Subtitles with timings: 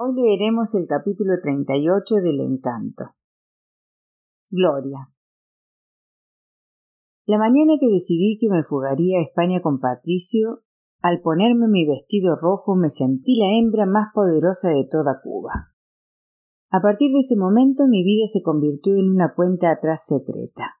[0.00, 3.16] Hoy leeremos el capítulo 38 del Encanto.
[4.48, 5.12] Gloria.
[7.26, 10.62] La mañana que decidí que me fugaría a España con Patricio,
[11.02, 15.74] al ponerme mi vestido rojo me sentí la hembra más poderosa de toda Cuba.
[16.70, 20.78] A partir de ese momento mi vida se convirtió en una cuenta atrás secreta.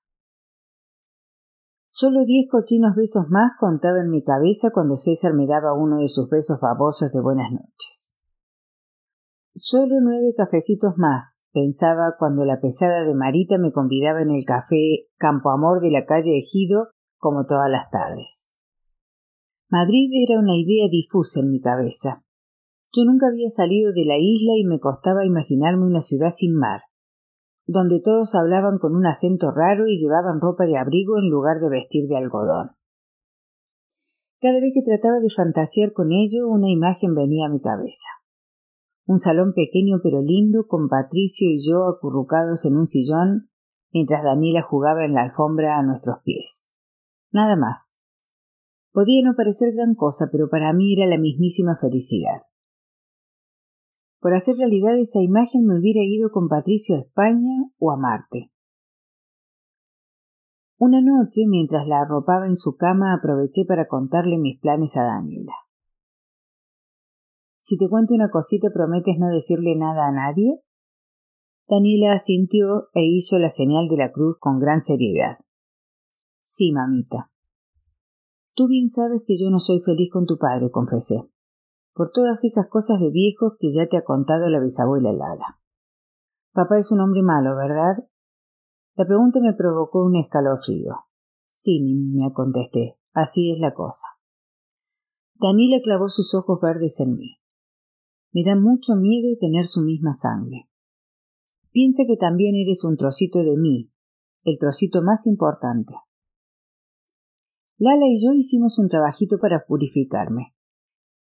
[1.88, 6.08] Solo diez cochinos besos más contaba en mi cabeza cuando César me daba uno de
[6.08, 8.07] sus besos babosos de buenas noches.
[9.60, 15.08] Solo nueve cafecitos más, pensaba cuando la pesada de Marita me convidaba en el café
[15.16, 18.50] Campo Amor de la calle Ejido como todas las tardes.
[19.68, 22.24] Madrid era una idea difusa en mi cabeza.
[22.92, 26.82] Yo nunca había salido de la isla y me costaba imaginarme una ciudad sin mar
[27.68, 31.68] donde todos hablaban con un acento raro y llevaban ropa de abrigo en lugar de
[31.68, 32.70] vestir de algodón.
[34.40, 38.08] Cada vez que trataba de fantasear con ello, una imagen venía a mi cabeza.
[39.08, 43.48] Un salón pequeño pero lindo, con Patricio y yo acurrucados en un sillón,
[43.90, 46.68] mientras Daniela jugaba en la alfombra a nuestros pies.
[47.32, 47.96] Nada más.
[48.92, 52.36] Podía no parecer gran cosa, pero para mí era la mismísima felicidad.
[54.20, 58.52] Por hacer realidad esa imagen me hubiera ido con Patricio a España o a Marte.
[60.76, 65.54] Una noche, mientras la arropaba en su cama, aproveché para contarle mis planes a Daniela.
[67.58, 70.62] Si te cuento una cosita, ¿prometes no decirle nada a nadie?
[71.68, 75.36] Daniela asintió e hizo la señal de la cruz con gran seriedad.
[76.40, 77.30] Sí, mamita.
[78.54, 81.30] Tú bien sabes que yo no soy feliz con tu padre, confesé
[81.98, 85.58] por todas esas cosas de viejos que ya te ha contado la bisabuela Lala.
[86.52, 88.08] Papá es un hombre malo, ¿verdad?
[88.94, 90.94] La pregunta me provocó un escalofrío.
[91.48, 93.00] Sí, mi niña, contesté.
[93.14, 94.06] Así es la cosa.
[95.34, 97.37] Daniela clavó sus ojos verdes en mí.
[98.32, 100.68] Me da mucho miedo tener su misma sangre.
[101.72, 103.90] Piensa que también eres un trocito de mí,
[104.44, 105.94] el trocito más importante.
[107.78, 110.54] Lala y yo hicimos un trabajito para purificarme.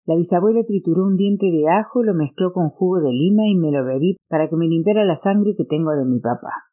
[0.06, 3.70] La bisabuela trituró un diente de ajo, lo mezcló con jugo de lima y me
[3.70, 6.70] lo bebí para que me limpiara la sangre que tengo de mi papá.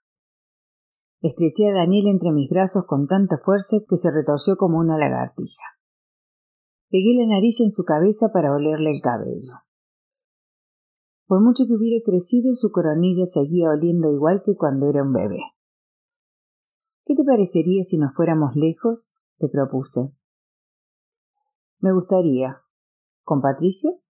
[1.22, 5.64] Estreché a Daniel entre mis brazos con tanta fuerza que se retorció como una lagartija.
[6.90, 9.63] Pegué la nariz en su cabeza para olerle el cabello.
[11.28, 15.40] Por mucho que hubiera crecido, su coronilla seguía oliendo igual que cuando era un bebé.
[17.06, 19.14] ¿Qué te parecería si nos fuéramos lejos?
[19.40, 20.16] te propuse.
[21.80, 22.64] Me gustaría,
[23.24, 24.02] ¿Con Patricio?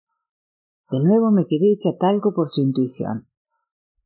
[0.89, 3.27] De nuevo me quedé hecha talco por su intuición.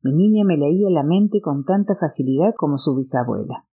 [0.01, 3.68] Mi niña me leía la mente con tanta facilidad como su bisabuela.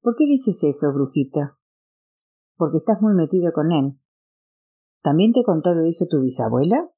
[0.00, 1.58] ¿Por qué dices eso, brujita?
[2.56, 4.00] Porque estás muy metida con él.
[5.02, 6.90] ¿También te ha contado eso tu bisabuela?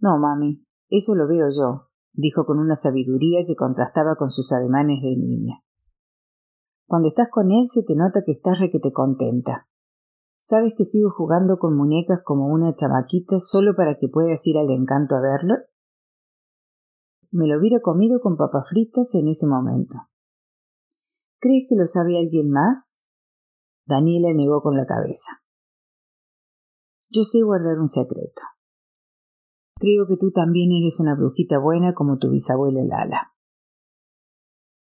[0.00, 5.02] No, mami, eso lo veo yo, dijo con una sabiduría que contrastaba con sus ademanes
[5.02, 5.64] de niña.
[6.86, 9.68] Cuando estás con él se te nota que estás requete contenta.
[10.40, 14.70] ¿Sabes que sigo jugando con muñecas como una chamaquita solo para que puedas ir al
[14.70, 15.54] encanto a verlo?
[17.30, 19.96] Me lo hubiera comido con papas fritas en ese momento.
[21.40, 22.98] ¿Crees que lo sabe alguien más?
[23.84, 25.32] Daniela negó con la cabeza.
[27.10, 28.42] Yo sé guardar un secreto.
[29.78, 33.34] Creo que tú también eres una brujita buena como tu bisabuela Lala.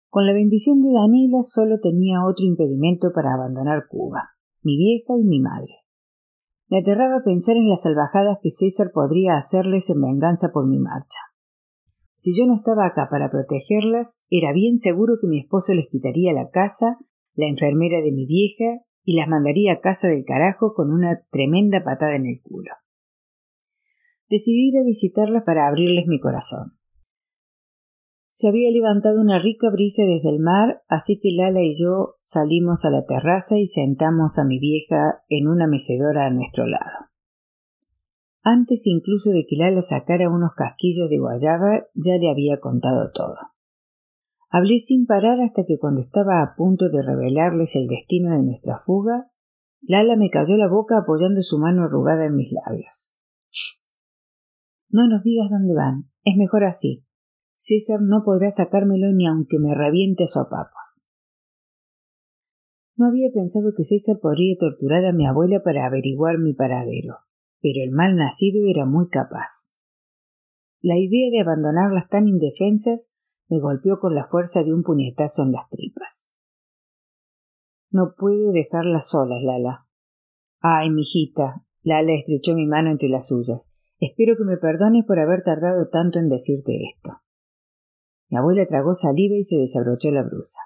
[0.10, 5.24] Con la bendición de Daniela solo tenía otro impedimento para abandonar Cuba mi vieja y
[5.24, 5.74] mi madre.
[6.68, 11.20] Me aterraba pensar en las salvajadas que César podría hacerles en venganza por mi marcha.
[12.16, 16.34] Si yo no estaba acá para protegerlas, era bien seguro que mi esposo les quitaría
[16.34, 16.98] la casa,
[17.34, 21.84] la enfermera de mi vieja, y las mandaría a casa del carajo con una tremenda
[21.84, 22.72] patada en el culo.
[24.30, 26.80] Decidí ir a visitarlas para abrirles mi corazón.
[28.30, 32.86] Se había levantado una rica brisa desde el mar, así que Lala y yo salimos
[32.86, 37.10] a la terraza y sentamos a mi vieja en una mecedora a nuestro lado.
[38.42, 43.36] Antes incluso de que Lala sacara unos casquillos de guayaba, ya le había contado todo.
[44.50, 48.78] Hablé sin parar hasta que cuando estaba a punto de revelarles el destino de nuestra
[48.78, 49.32] fuga,
[49.82, 53.19] Lala me cayó la boca apoyando su mano arrugada en mis labios.
[54.90, 56.12] No nos digas dónde van.
[56.24, 57.06] Es mejor así.
[57.56, 61.04] César no podrá sacármelo ni aunque me reviente sopapos.
[62.96, 67.16] No había pensado que César podría torturar a mi abuela para averiguar mi paradero,
[67.62, 69.76] pero el mal nacido era muy capaz.
[70.82, 73.16] La idea de abandonarlas tan indefensas
[73.48, 76.34] me golpeó con la fuerza de un puñetazo en las tripas.
[77.90, 79.88] No puedo dejarlas solas, Lala.
[80.60, 81.66] Ay, mijita.
[81.82, 83.79] Lala estrechó mi mano entre las suyas.
[84.00, 87.22] Espero que me perdones por haber tardado tanto en decirte esto.
[88.30, 90.60] Mi abuela tragó saliva y se desabrochó la brusa.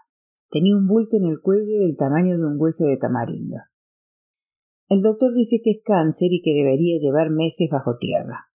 [0.51, 3.57] Tenía un bulto en el cuello del tamaño de un hueso de tamarindo.
[4.87, 8.51] El doctor dice que es cáncer y que debería llevar meses bajo tierra.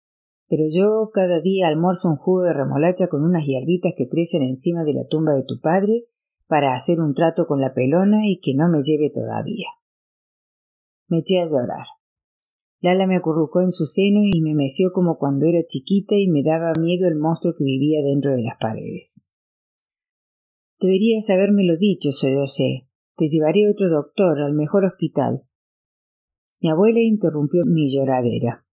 [0.48, 4.84] Pero yo cada día almuerzo un jugo de remolacha con unas hierbitas que crecen encima
[4.84, 6.08] de la tumba de tu padre
[6.48, 9.68] para hacer un trato con la pelona y que no me lleve todavía.
[11.08, 11.86] Me eché a llorar.
[12.84, 16.44] Lala me acurrucó en su seno y me meció como cuando era chiquita y me
[16.44, 19.26] daba miedo el monstruo que vivía dentro de las paredes.
[20.82, 22.90] Deberías habérmelo dicho, sé.
[23.16, 25.48] Te llevaré a otro doctor, al mejor hospital.
[26.60, 28.66] Mi abuela interrumpió mi lloradera.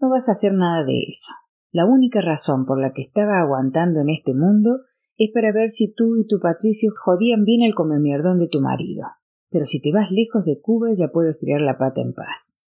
[0.00, 1.34] No vas a hacer nada de eso.
[1.72, 4.80] La única razón por la que estaba aguantando en este mundo
[5.18, 9.08] es para ver si tú y tu Patricio jodían bien el comemierdón de tu marido.
[9.50, 12.63] Pero si te vas lejos de Cuba ya puedo estirar la pata en paz.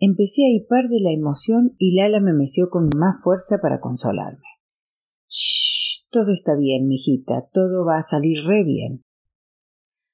[0.00, 4.46] Empecé a hipar de la emoción y Lala me meció con más fuerza para consolarme.
[5.28, 9.04] Shh, todo está bien, mijita, todo va a salir re bien.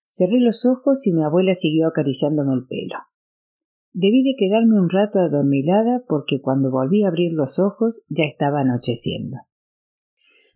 [0.09, 2.99] Cerré los ojos y mi abuela siguió acariciándome el pelo.
[3.93, 8.61] Debí de quedarme un rato adormilada porque cuando volví a abrir los ojos ya estaba
[8.61, 9.37] anocheciendo.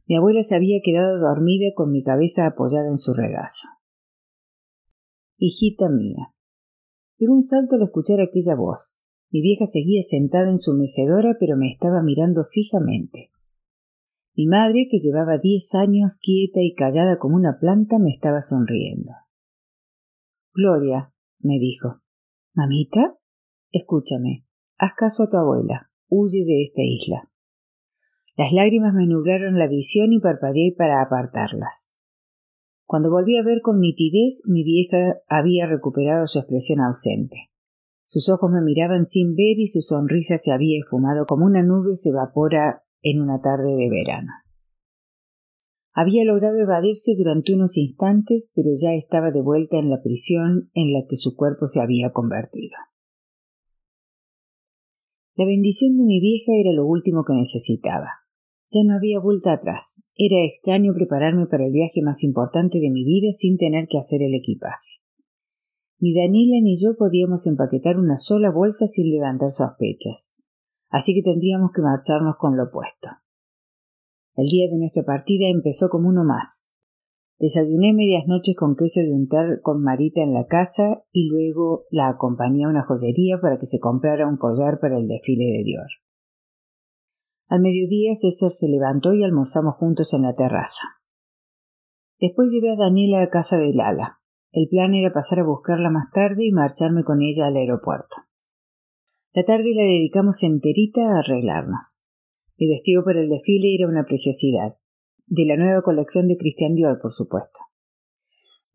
[0.07, 3.69] Mi abuela se había quedado dormida con mi cabeza apoyada en su regazo.
[5.37, 6.35] Hijita mía.
[7.19, 8.99] Pero un salto al escuchar aquella voz.
[9.31, 13.31] Mi vieja seguía sentada en su mecedora, pero me estaba mirando fijamente.
[14.35, 19.13] Mi madre, que llevaba diez años quieta y callada como una planta, me estaba sonriendo.
[20.55, 22.01] Gloria, me dijo.
[22.55, 23.19] Mamita,
[23.71, 24.47] escúchame,
[24.79, 27.31] haz caso a tu abuela, huye de esta isla.
[28.37, 31.97] Las lágrimas me nublaron la visión y parpadeé para apartarlas.
[32.87, 37.51] Cuando volví a ver con nitidez, mi vieja había recuperado su expresión ausente.
[38.11, 41.95] Sus ojos me miraban sin ver y su sonrisa se había esfumado como una nube
[41.95, 44.33] se evapora en una tarde de verano.
[45.93, 50.95] Había logrado evadirse durante unos instantes, pero ya estaba de vuelta en la prisión en
[50.95, 52.79] la que su cuerpo se había convertido.
[55.35, 58.25] La bendición de mi vieja era lo último que necesitaba.
[58.71, 60.03] Ya no había vuelta atrás.
[60.17, 64.23] Era extraño prepararme para el viaje más importante de mi vida sin tener que hacer
[64.23, 64.98] el equipaje.
[66.01, 70.37] Ni Daniela ni yo podíamos empaquetar una sola bolsa sin levantar sospechas,
[70.91, 73.11] así que tendríamos que marcharnos con lo opuesto.
[74.37, 76.69] El día de nuestra partida empezó como uno más.
[77.41, 82.09] Desayuné medias noches con queso de untar con Marita en la casa y luego la
[82.09, 85.91] acompañé a una joyería para que se comprara un collar para el desfile de Dior.
[87.49, 90.87] Al mediodía César se levantó y almorzamos juntos en la terraza.
[92.21, 94.18] Después llevé a Daniela a casa de Lala.
[94.53, 98.17] El plan era pasar a buscarla más tarde y marcharme con ella al aeropuerto.
[99.33, 102.01] La tarde la dedicamos enterita a arreglarnos.
[102.57, 104.73] Mi vestido para el desfile era una preciosidad,
[105.27, 107.61] de la nueva colección de Christian Dior, por supuesto.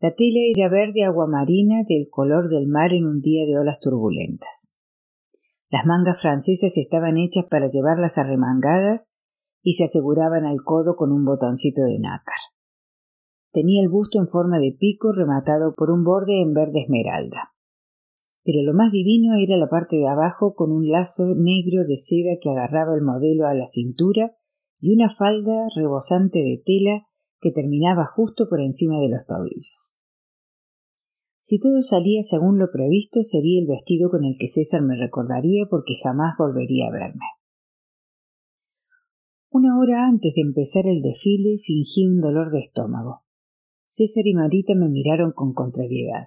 [0.00, 4.76] La tela era verde aguamarina del color del mar en un día de olas turbulentas.
[5.70, 9.18] Las mangas francesas estaban hechas para llevarlas arremangadas
[9.62, 12.53] y se aseguraban al codo con un botoncito de nácar.
[13.54, 17.54] Tenía el busto en forma de pico rematado por un borde en verde esmeralda.
[18.42, 22.34] Pero lo más divino era la parte de abajo con un lazo negro de seda
[22.42, 24.34] que agarraba el modelo a la cintura
[24.80, 27.06] y una falda rebosante de tela
[27.40, 30.00] que terminaba justo por encima de los tobillos.
[31.38, 35.66] Si todo salía según lo previsto, sería el vestido con el que César me recordaría
[35.70, 37.26] porque jamás volvería a verme.
[39.48, 43.23] Una hora antes de empezar el desfile fingí un dolor de estómago.
[43.96, 46.26] César y Marita me miraron con contrariedad.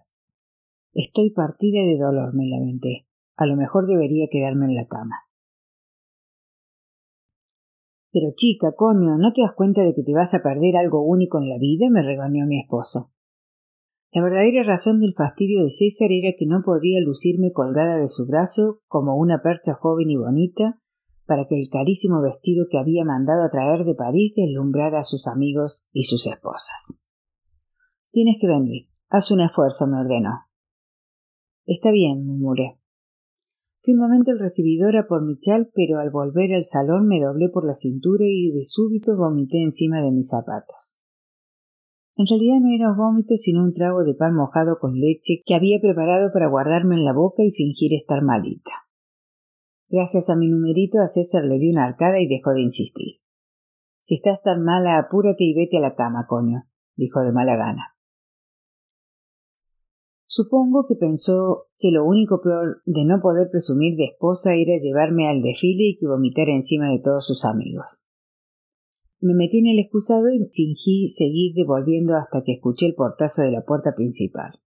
[0.94, 3.10] Estoy partida de dolor, me lamenté.
[3.36, 5.28] A lo mejor debería quedarme en la cama.
[8.14, 11.40] Pero chica, coño, ¿no te das cuenta de que te vas a perder algo único
[11.40, 11.90] en la vida?
[11.92, 13.12] me regañó mi esposo.
[14.14, 18.28] La verdadera razón del fastidio de César era que no podría lucirme colgada de su
[18.28, 20.82] brazo como una percha joven y bonita
[21.26, 25.28] para que el carísimo vestido que había mandado a traer de París deslumbrara a sus
[25.28, 27.07] amigos y sus esposas.
[28.18, 28.90] Tienes que venir.
[29.12, 30.50] Haz un esfuerzo, me ordenó.
[31.68, 32.82] Está bien, murmuré.
[33.84, 37.22] Fui un momento el recibidor a por mi chal, pero al volver al salón me
[37.22, 40.98] doblé por la cintura y de súbito vomité encima de mis zapatos.
[42.16, 45.54] En realidad no era un vómito, sino un trago de pan mojado con leche que
[45.54, 48.90] había preparado para guardarme en la boca y fingir estar malita.
[49.90, 53.22] Gracias a mi numerito a César le di una arcada y dejó de insistir.
[54.02, 56.64] Si estás tan mala, apúrate y vete a la cama, coño,
[56.96, 57.97] dijo de mala gana.
[60.30, 65.30] Supongo que pensó que lo único peor de no poder presumir de esposa era llevarme
[65.30, 68.04] al desfile y que vomitar encima de todos sus amigos.
[69.22, 73.52] Me metí en el excusado y fingí seguir devolviendo hasta que escuché el portazo de
[73.52, 74.60] la puerta principal.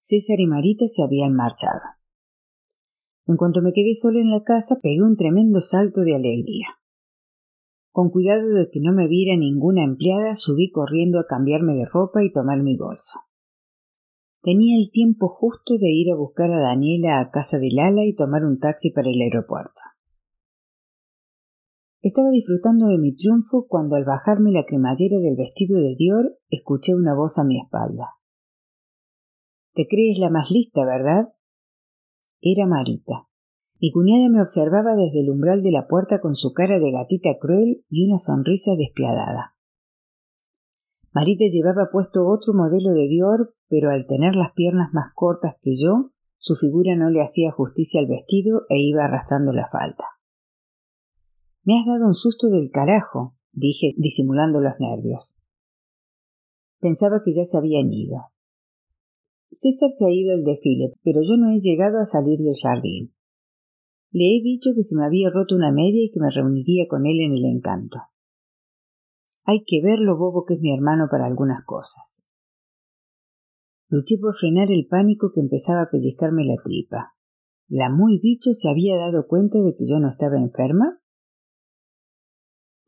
[0.00, 1.80] César y Marita se habían marchado.
[3.26, 6.68] En cuanto me quedé solo en la casa, pegué un tremendo salto de alegría.
[7.90, 12.24] Con cuidado de que no me viera ninguna empleada, subí corriendo a cambiarme de ropa
[12.24, 13.20] y tomar mi bolso.
[14.46, 18.14] Tenía el tiempo justo de ir a buscar a Daniela a casa de Lala y
[18.14, 19.82] tomar un taxi para el aeropuerto.
[22.00, 26.94] Estaba disfrutando de mi triunfo cuando al bajarme la cremallera del vestido de Dior escuché
[26.94, 28.22] una voz a mi espalda.
[29.74, 31.34] Te crees la más lista, ¿verdad?
[32.40, 33.26] Era Marita.
[33.80, 37.30] Mi cuñada me observaba desde el umbral de la puerta con su cara de gatita
[37.40, 39.55] cruel y una sonrisa despiadada.
[41.16, 45.72] Marita llevaba puesto otro modelo de Dior, pero al tener las piernas más cortas que
[45.74, 50.04] yo, su figura no le hacía justicia al vestido e iba arrastrando la falda.
[51.64, 55.40] Me has dado un susto del carajo, dije, disimulando los nervios.
[56.80, 58.18] Pensaba que ya se habían ido.
[59.50, 63.14] César se ha ido al desfile, pero yo no he llegado a salir del jardín.
[64.10, 67.06] Le he dicho que se me había roto una media y que me reuniría con
[67.06, 68.00] él en el encanto.
[69.46, 72.26] Hay que ver lo bobo que es mi hermano para algunas cosas.
[73.88, 77.14] Luché por frenar el pánico que empezaba a pellizcarme la tripa.
[77.68, 81.00] ¿La muy bicho se había dado cuenta de que yo no estaba enferma?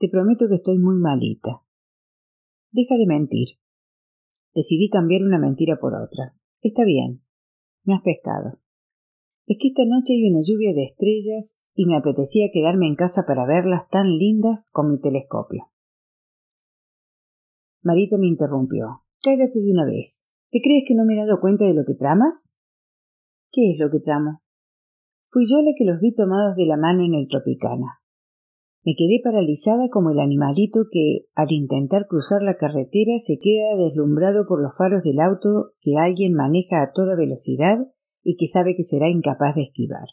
[0.01, 1.63] Te prometo que estoy muy malita.
[2.73, 3.61] Deja de mentir.
[4.53, 6.37] Decidí cambiar una mentira por otra.
[6.61, 7.23] Está bien.
[7.85, 8.61] Me has pescado.
[9.47, 13.23] Es que esta noche hay una lluvia de estrellas y me apetecía quedarme en casa
[13.27, 15.71] para verlas tan lindas con mi telescopio.
[17.89, 19.01] Marita me interrumpió.
[19.23, 20.29] Cállate de una vez.
[20.51, 22.53] ¿Te crees que no me he dado cuenta de lo que tramas?
[23.51, 24.43] ¿Qué es lo que tramo?
[25.31, 28.05] Fui yo la que los vi tomados de la mano en el Tropicana.
[28.85, 34.45] Me quedé paralizada como el animalito que, al intentar cruzar la carretera, se queda deslumbrado
[34.47, 37.89] por los faros del auto que alguien maneja a toda velocidad
[38.23, 40.09] y que sabe que será incapaz de esquivar.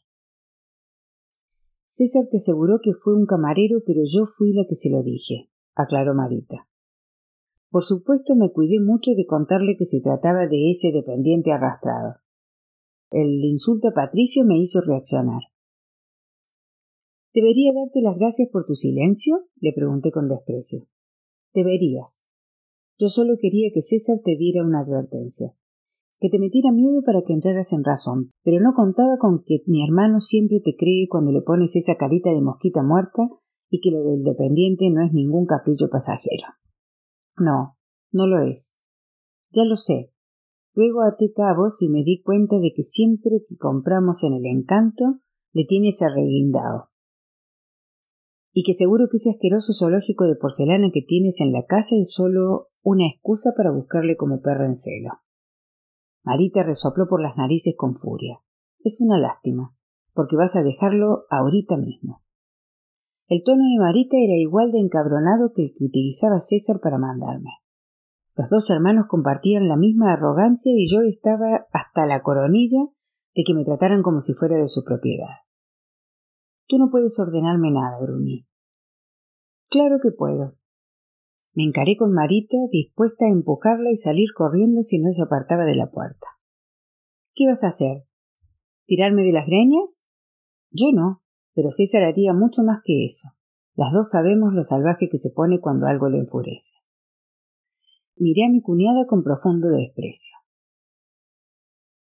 [1.89, 5.51] César te aseguró que fue un camarero, pero yo fui la que se lo dije,
[5.75, 6.69] aclaró Marita.
[7.75, 12.21] Por supuesto me cuidé mucho de contarle que se trataba de ese dependiente arrastrado.
[13.11, 15.41] El insulto a Patricio me hizo reaccionar.
[17.33, 19.49] ¿Debería darte las gracias por tu silencio?
[19.59, 20.87] le pregunté con desprecio.
[21.53, 22.29] Deberías.
[22.97, 25.53] Yo solo quería que César te diera una advertencia,
[26.21, 29.83] que te metiera miedo para que entraras en razón, pero no contaba con que mi
[29.83, 33.23] hermano siempre te cree cuando le pones esa carita de mosquita muerta
[33.69, 36.55] y que lo del dependiente no es ningún capricho pasajero.
[37.37, 37.77] No,
[38.11, 38.79] no lo es.
[39.51, 40.13] Ya lo sé.
[40.73, 45.21] Luego até cabos y me di cuenta de que siempre que compramos en el encanto
[45.53, 46.91] le tienes arreguindado.
[48.51, 52.13] Y que seguro que ese asqueroso zoológico de porcelana que tienes en la casa es
[52.13, 55.11] solo una excusa para buscarle como perro en celo.
[56.23, 58.41] Marita resopló por las narices con furia.
[58.83, 59.77] Es una lástima,
[60.13, 62.24] porque vas a dejarlo ahorita mismo.
[63.27, 67.49] El tono de Marita era igual de encabronado que el que utilizaba César para mandarme.
[68.35, 72.85] Los dos hermanos compartían la misma arrogancia y yo estaba hasta la coronilla
[73.33, 75.41] de que me trataran como si fuera de su propiedad.
[76.67, 78.45] Tú no puedes ordenarme nada, gruñí.
[79.69, 80.59] Claro que puedo.
[81.55, 85.75] Me encaré con Marita, dispuesta a empujarla y salir corriendo si no se apartaba de
[85.75, 86.27] la puerta.
[87.33, 88.05] ¿Qué vas a hacer?
[88.85, 90.05] ¿Tirarme de las greñas?
[90.69, 91.24] Yo no
[91.55, 93.29] pero César haría mucho más que eso.
[93.75, 96.83] Las dos sabemos lo salvaje que se pone cuando algo le enfurece.
[98.17, 100.37] Miré a mi cuñada con profundo desprecio.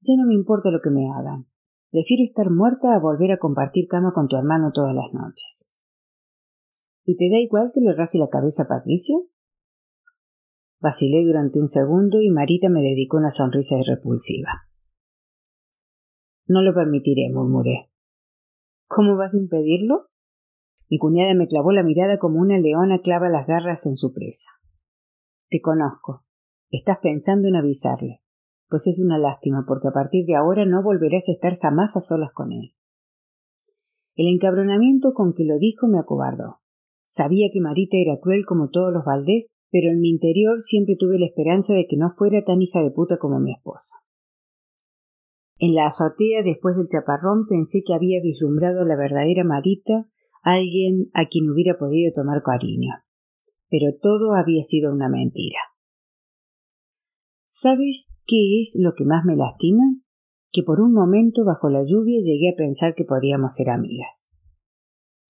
[0.02, 1.48] Ya no me importa lo que me hagan.
[1.92, 5.72] Prefiero estar muerta a volver a compartir cama con tu hermano todas las noches.
[7.06, 9.30] ¿Y te da igual que le raje la cabeza a Patricio?
[10.80, 14.68] Vacilé durante un segundo y Marita me dedicó una sonrisa repulsiva.
[16.46, 17.90] No lo permitiré, murmuré.
[18.88, 20.08] ¿Cómo vas a impedirlo?
[20.90, 24.50] Mi cuñada me clavó la mirada como una leona clava las garras en su presa.
[25.50, 26.26] Te conozco.
[26.70, 28.22] Estás pensando en avisarle.
[28.70, 32.02] Pues es una lástima, porque a partir de ahora no volverás a estar jamás a
[32.02, 32.76] solas con él.
[34.16, 36.62] El encabronamiento con que lo dijo me acobardó.
[37.06, 41.20] Sabía que Marita era cruel como todos los Valdés, pero en mi interior siempre tuve
[41.20, 43.98] la esperanza de que no fuera tan hija de puta como mi esposa.
[45.60, 50.08] En la azotea, después del chaparrón, pensé que había vislumbrado a la verdadera Marita,
[50.44, 52.94] alguien a quien hubiera podido tomar cariño.
[53.70, 55.60] Pero todo había sido una mentira.
[57.48, 59.84] ¿Sabes qué es lo que más me lastima?
[60.52, 64.30] Que por un momento bajo la lluvia llegué a pensar que podíamos ser amigas.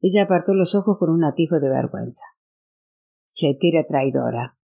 [0.02, 2.26] Ella apartó los ojos con un atisbo de vergüenza.
[3.34, 4.58] Fletera traidora,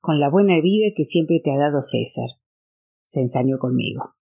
[0.00, 2.28] con la buena vida que siempre te ha dado César,
[3.04, 4.17] se ensañó conmigo.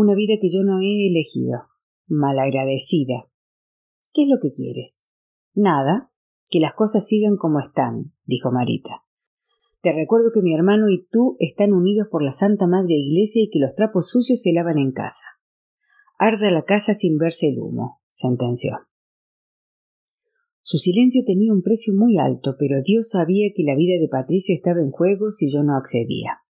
[0.00, 1.70] Una vida que yo no he elegido,
[2.06, 3.32] malagradecida.
[4.14, 5.08] ¿Qué es lo que quieres?
[5.54, 6.12] Nada,
[6.48, 9.02] que las cosas sigan como están, dijo Marita.
[9.82, 13.50] Te recuerdo que mi hermano y tú están unidos por la Santa Madre Iglesia y
[13.50, 15.24] que los trapos sucios se lavan en casa.
[16.16, 18.78] Arda la casa sin verse el humo, sentenció.
[20.62, 24.54] Su silencio tenía un precio muy alto, pero Dios sabía que la vida de Patricio
[24.54, 26.44] estaba en juego si yo no accedía.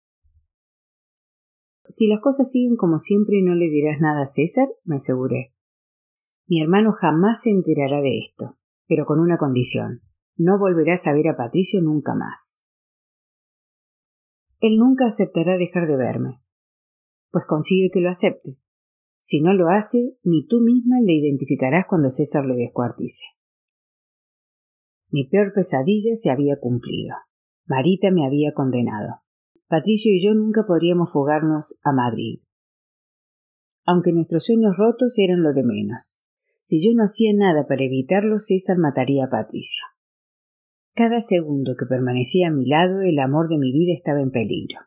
[1.87, 5.55] Si las cosas siguen como siempre no le dirás nada a César, me aseguré.
[6.47, 10.03] Mi hermano jamás se enterará de esto, pero con una condición.
[10.37, 12.61] No volverás a ver a Patricio nunca más.
[14.61, 16.43] Él nunca aceptará dejar de verme.
[17.31, 18.59] Pues consigue que lo acepte.
[19.21, 23.25] Si no lo hace, ni tú misma le identificarás cuando César le descuartice.
[25.11, 27.15] Mi peor pesadilla se había cumplido.
[27.67, 29.24] Marita me había condenado.
[29.69, 32.41] Patricio y yo nunca podríamos fugarnos a Madrid.
[33.87, 36.21] Aunque nuestros sueños rotos eran lo de menos.
[36.63, 39.85] Si yo no hacía nada para evitarlo, César mataría a Patricio.
[40.95, 44.81] Cada segundo que permanecía a mi lado, el amor de mi vida estaba en peligro.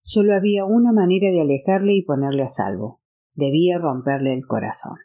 [0.00, 3.02] Solo había una manera de alejarle y ponerle a salvo.
[3.34, 4.96] Debía romperle el corazón.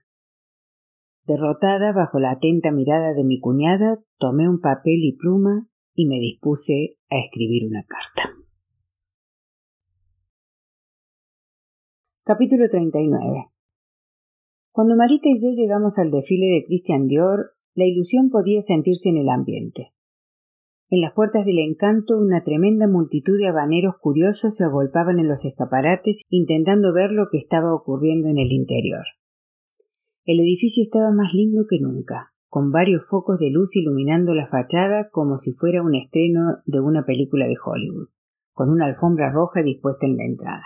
[1.26, 6.20] Derrotada bajo la atenta mirada de mi cuñada, tomé un papel y pluma y me
[6.20, 8.41] dispuse a escribir una carta.
[12.34, 13.52] Capítulo 39
[14.72, 19.18] Cuando Marita y yo llegamos al desfile de Christian Dior, la ilusión podía sentirse en
[19.18, 19.92] el ambiente.
[20.90, 25.44] En las puertas del encanto una tremenda multitud de habaneros curiosos se agolpaban en los
[25.44, 29.04] escaparates intentando ver lo que estaba ocurriendo en el interior.
[30.24, 35.10] El edificio estaba más lindo que nunca, con varios focos de luz iluminando la fachada
[35.12, 38.08] como si fuera un estreno de una película de Hollywood,
[38.54, 40.64] con una alfombra roja dispuesta en la entrada.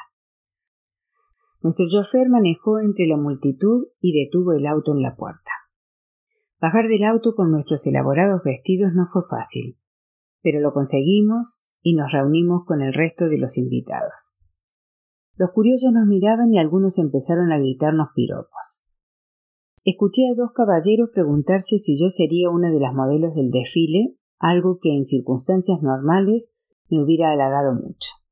[1.65, 5.49] Nuestro chofer manejó entre la multitud y detuvo el auto en la puerta.
[6.61, 9.79] Bajar del auto con nuestros elaborados vestidos no fue fácil,
[10.43, 14.37] pero lo conseguimos y nos reunimos con el resto de los invitados.
[15.37, 18.85] Los curiosos nos miraban y algunos empezaron a gritarnos piropos.
[19.83, 24.77] Escuché a dos caballeros preguntarse si yo sería una de las modelos del desfile, algo
[24.79, 26.59] que en circunstancias normales
[26.91, 28.24] me hubiera halagado mucho.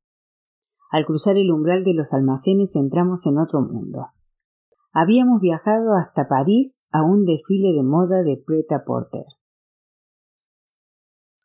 [0.94, 4.10] Al cruzar el umbral de los almacenes entramos en otro mundo.
[4.92, 9.26] Habíamos viajado hasta París a un desfile de moda de Preta Porter.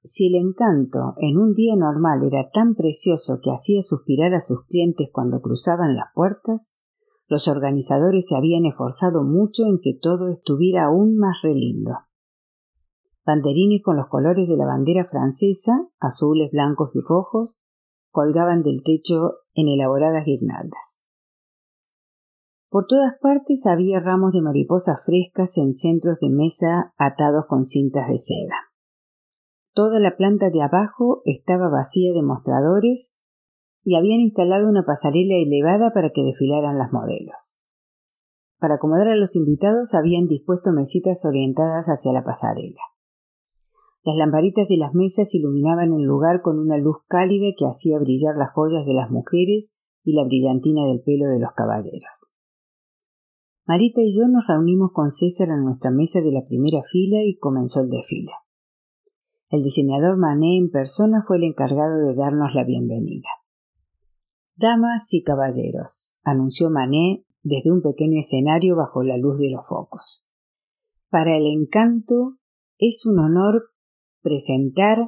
[0.03, 4.67] Si el encanto en un día normal era tan precioso que hacía suspirar a sus
[4.67, 6.81] clientes cuando cruzaban las puertas,
[7.27, 11.93] los organizadores se habían esforzado mucho en que todo estuviera aún más relindo.
[13.25, 17.59] Banderines con los colores de la bandera francesa, azules, blancos y rojos,
[18.19, 21.05] colgaban del techo en elaboradas guirnaldas.
[22.69, 28.09] Por todas partes había ramos de mariposas frescas en centros de mesa atados con cintas
[28.09, 28.75] de seda.
[29.73, 33.15] Toda la planta de abajo estaba vacía de mostradores
[33.85, 37.61] y habían instalado una pasarela elevada para que desfilaran las modelos.
[38.59, 42.83] Para acomodar a los invitados habían dispuesto mesitas orientadas hacia la pasarela.
[44.05, 48.37] Las lamparitas de las mesas iluminaban el lugar con una luz cálida que hacía brillar
[48.37, 52.33] las joyas de las mujeres y la brillantina del pelo de los caballeros.
[53.67, 57.37] Marita y yo nos reunimos con César en nuestra mesa de la primera fila y
[57.37, 58.33] comenzó el desfile.
[59.51, 63.29] El diseñador Mané en persona fue el encargado de darnos la bienvenida.
[64.57, 70.29] Damas y caballeros, anunció Mané desde un pequeño escenario bajo la luz de los focos.
[71.11, 72.39] Para el encanto
[72.79, 73.71] es un honor
[74.29, 74.99] presentar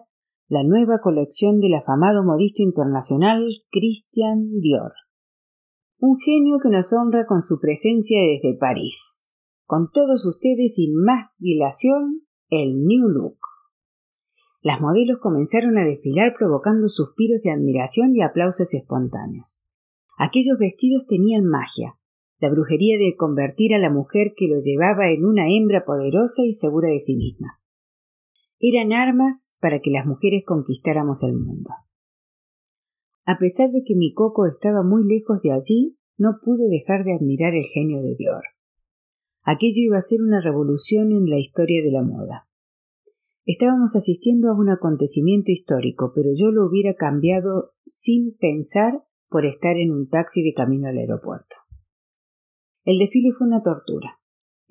[0.48, 4.92] la nueva colección del afamado modisto internacional Christian Dior.
[5.98, 9.26] Un genio que nos honra con su presencia desde París.
[9.66, 13.38] Con todos ustedes, sin más dilación, el New Look.
[14.62, 19.62] Las modelos comenzaron a desfilar provocando suspiros de admiración y aplausos espontáneos.
[20.16, 21.98] Aquellos vestidos tenían magia,
[22.38, 26.52] la brujería de convertir a la mujer que lo llevaba en una hembra poderosa y
[26.52, 27.59] segura de sí misma
[28.60, 31.70] eran armas para que las mujeres conquistáramos el mundo.
[33.24, 37.14] A pesar de que mi coco estaba muy lejos de allí, no pude dejar de
[37.14, 38.42] admirar el genio de Dior.
[39.42, 42.48] Aquello iba a ser una revolución en la historia de la moda.
[43.46, 49.78] Estábamos asistiendo a un acontecimiento histórico, pero yo lo hubiera cambiado sin pensar por estar
[49.78, 51.56] en un taxi de camino al aeropuerto.
[52.84, 54.19] El desfile fue una tortura.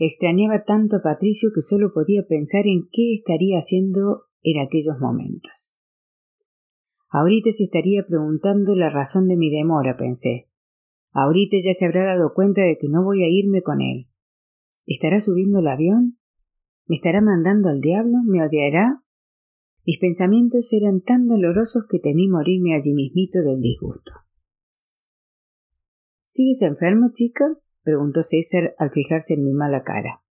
[0.01, 5.77] Extrañaba tanto a Patricio que solo podía pensar en qué estaría haciendo en aquellos momentos.
[7.09, 10.49] Ahorita se estaría preguntando la razón de mi demora, pensé.
[11.11, 14.07] Ahorita ya se habrá dado cuenta de que no voy a irme con él.
[14.85, 16.17] ¿Estará subiendo el avión?
[16.87, 18.19] ¿Me estará mandando al diablo?
[18.25, 19.03] ¿Me odiará?
[19.85, 24.13] Mis pensamientos eran tan dolorosos que temí morirme allí mismito del disgusto.
[26.23, 27.59] ¿Sigues enferma, chica?
[27.83, 30.23] Preguntó César al fijarse en mi mala cara.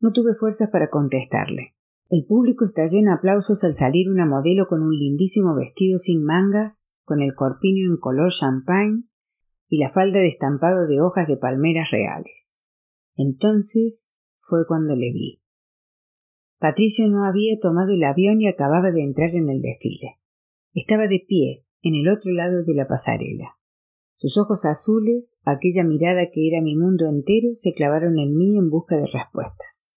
[0.00, 1.74] No tuve fuerzas para contestarle.
[2.10, 6.92] El público estalló en aplausos al salir una modelo con un lindísimo vestido sin mangas,
[7.04, 9.04] con el corpiño en color champagne
[9.68, 12.56] y la falda de estampado de hojas de palmeras reales.
[13.16, 15.42] Entonces fue cuando le vi.
[16.58, 20.20] Patricio no había tomado el avión y acababa de entrar en el desfile.
[20.72, 23.58] Estaba de pie, en el otro lado de la pasarela.
[24.16, 28.70] Sus ojos azules, aquella mirada que era mi mundo entero, se clavaron en mí en
[28.70, 29.94] busca de respuestas.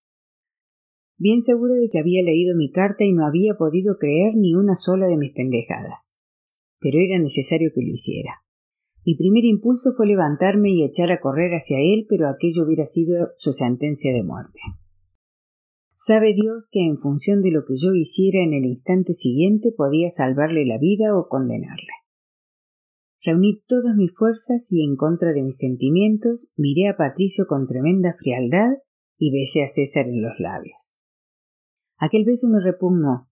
[1.18, 4.76] Bien segura de que había leído mi carta y no había podido creer ni una
[4.76, 6.14] sola de mis pendejadas.
[6.80, 8.44] Pero era necesario que lo hiciera.
[9.06, 13.30] Mi primer impulso fue levantarme y echar a correr hacia él, pero aquello hubiera sido
[13.36, 14.60] su sentencia de muerte.
[15.94, 20.12] Sabe Dios que en función de lo que yo hiciera en el instante siguiente podía
[20.12, 22.07] salvarle la vida o condenarle.
[23.24, 28.16] Reuní todas mis fuerzas y en contra de mis sentimientos miré a Patricio con tremenda
[28.18, 28.78] frialdad
[29.18, 30.98] y besé a César en los labios.
[31.98, 33.30] Aquel beso me repugnó.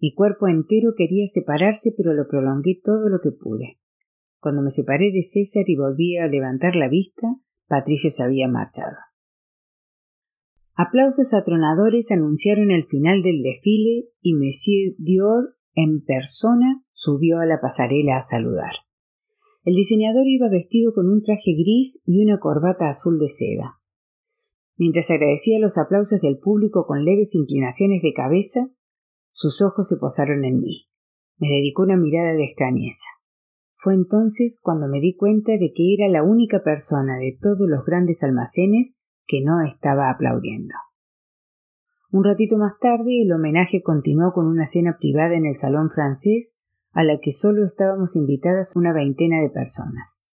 [0.00, 3.78] Mi cuerpo entero quería separarse, pero lo prolongué todo lo que pude.
[4.38, 7.26] Cuando me separé de César y volví a levantar la vista,
[7.66, 8.96] Patricio se había marchado.
[10.74, 17.60] Aplausos atronadores anunciaron el final del desfile y Monsieur Dior en persona subió a la
[17.60, 18.85] pasarela a saludar.
[19.66, 23.80] El diseñador iba vestido con un traje gris y una corbata azul de seda.
[24.76, 28.60] Mientras agradecía los aplausos del público con leves inclinaciones de cabeza,
[29.32, 30.86] sus ojos se posaron en mí.
[31.38, 33.08] Me dedicó una mirada de extrañeza.
[33.74, 37.84] Fue entonces cuando me di cuenta de que era la única persona de todos los
[37.84, 40.76] grandes almacenes que no estaba aplaudiendo.
[42.12, 46.60] Un ratito más tarde el homenaje continuó con una cena privada en el salón francés
[46.96, 50.24] a la que solo estábamos invitadas una veintena de personas.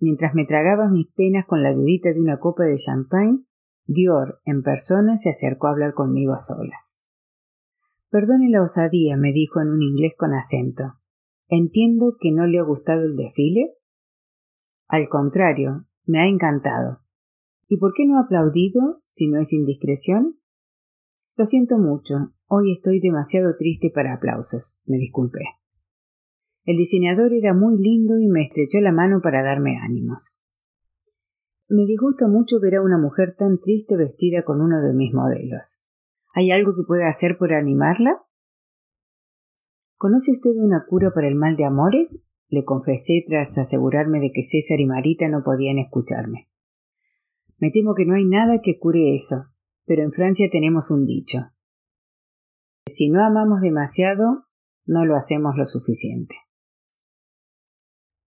[0.00, 3.46] Mientras me tragaba mis penas con la ayudita de una copa de champagne,
[3.86, 7.04] Dior en persona se acercó a hablar conmigo a solas.
[8.10, 10.82] Perdone la osadía, me dijo en un inglés con acento.
[11.48, 13.76] Entiendo que no le ha gustado el desfile.
[14.88, 17.04] Al contrario, me ha encantado.
[17.68, 20.41] ¿Y por qué no ha aplaudido, si no es indiscreción?
[21.36, 24.78] Lo siento mucho, Hoy estoy demasiado triste para aplausos.
[24.84, 25.40] Me disculpé.
[26.64, 30.42] El diseñador era muy lindo y me estrechó la mano para darme ánimos.
[31.66, 35.86] Me disgusta mucho ver a una mujer tan triste vestida con uno de mis modelos.
[36.34, 38.22] ¿Hay algo que pueda hacer por animarla?
[39.96, 42.26] ¿Conoce usted una cura para el mal de amores?
[42.50, 46.50] le confesé tras asegurarme de que César y Marita no podían escucharme.
[47.56, 49.51] Me temo que no hay nada que cure eso,
[49.86, 51.38] pero en Francia tenemos un dicho
[52.86, 54.46] si no amamos demasiado,
[54.86, 56.34] no lo hacemos lo suficiente.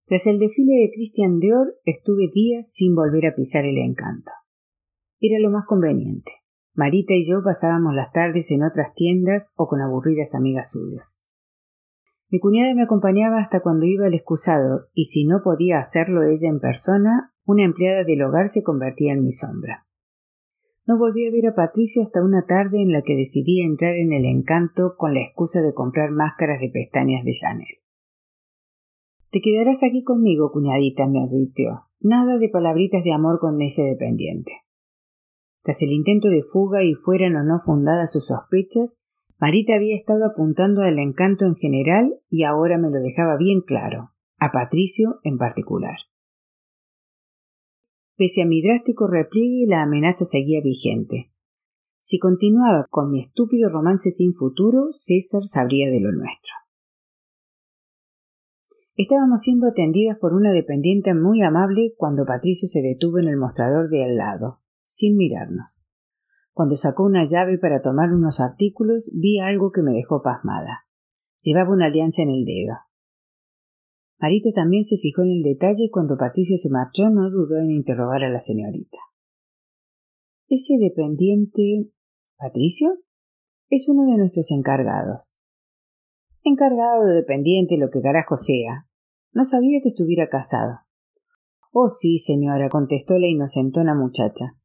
[0.05, 4.31] Tras el desfile de Christian Dior estuve días sin volver a pisar el encanto.
[5.19, 6.31] Era lo más conveniente.
[6.73, 11.23] Marita y yo pasábamos las tardes en otras tiendas o con aburridas amigas suyas.
[12.29, 16.49] Mi cuñada me acompañaba hasta cuando iba al excusado, y si no podía hacerlo ella
[16.49, 19.84] en persona, una empleada del hogar se convertía en mi sombra.
[20.87, 24.13] No volví a ver a Patricio hasta una tarde en la que decidí entrar en
[24.13, 27.81] el encanto con la excusa de comprar máscaras de pestañas de Chanel.
[29.31, 31.89] Te quedarás aquí conmigo, cuñadita, me advirtió.
[31.99, 34.51] Nada de palabritas de amor con ese dependiente.
[35.63, 39.01] Tras el intento de fuga y fueran o no fundadas sus sospechas,
[39.39, 44.11] Marita había estado apuntando al encanto en general y ahora me lo dejaba bien claro,
[44.37, 45.97] a Patricio en particular.
[48.17, 51.33] Pese a mi drástico repliegue, la amenaza seguía vigente.
[51.99, 56.53] Si continuaba con mi estúpido romance sin futuro, César sabría de lo nuestro.
[58.95, 63.89] Estábamos siendo atendidas por una dependiente muy amable cuando Patricio se detuvo en el mostrador
[63.89, 65.85] de al lado, sin mirarnos.
[66.53, 70.85] Cuando sacó una llave para tomar unos artículos, vi algo que me dejó pasmada.
[71.41, 72.75] Llevaba una alianza en el dedo.
[74.19, 77.71] Marita también se fijó en el detalle y cuando Patricio se marchó no dudó en
[77.71, 78.97] interrogar a la señorita.
[80.47, 81.91] ¿Ese dependiente.
[82.37, 82.99] Patricio?
[83.69, 85.35] Es uno de nuestros encargados.
[86.43, 88.87] Encargado, dependiente, lo que carajo sea.
[89.33, 90.85] No sabía que estuviera casado.
[91.71, 94.57] Oh, sí, señora, contestó la inocentona muchacha.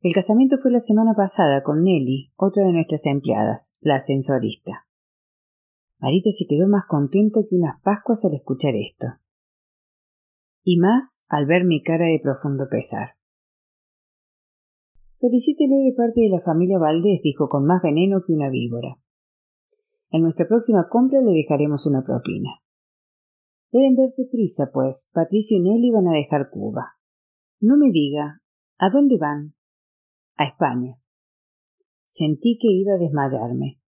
[0.00, 4.86] El casamiento fue la semana pasada con Nelly, otra de nuestras empleadas, la ascensorista.
[5.98, 9.06] Marita se quedó más contenta que unas pascuas al escuchar esto.
[10.62, 13.16] Y más al ver mi cara de profundo pesar.
[15.20, 19.00] Felicítele de parte de la familia Valdés, dijo con más veneno que una víbora.
[20.10, 22.50] En nuestra próxima compra le dejaremos una propina.
[23.72, 26.94] Deben darse prisa, pues Patricio y Nelly van a dejar Cuba.
[27.60, 28.42] No me diga.
[28.78, 29.56] ¿A dónde van?
[30.36, 31.00] A España.
[32.06, 33.80] Sentí que iba a desmayarme.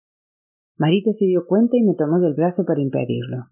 [0.77, 3.51] Marita se dio cuenta y me tomó del brazo para impedirlo.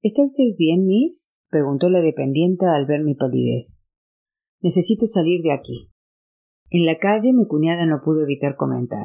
[0.00, 1.32] ¿Está usted bien, Miss?
[1.50, 3.82] preguntó la dependiente al ver mi palidez.
[4.60, 5.90] Necesito salir de aquí.
[6.70, 9.04] En la calle mi cuñada no pudo evitar comentar.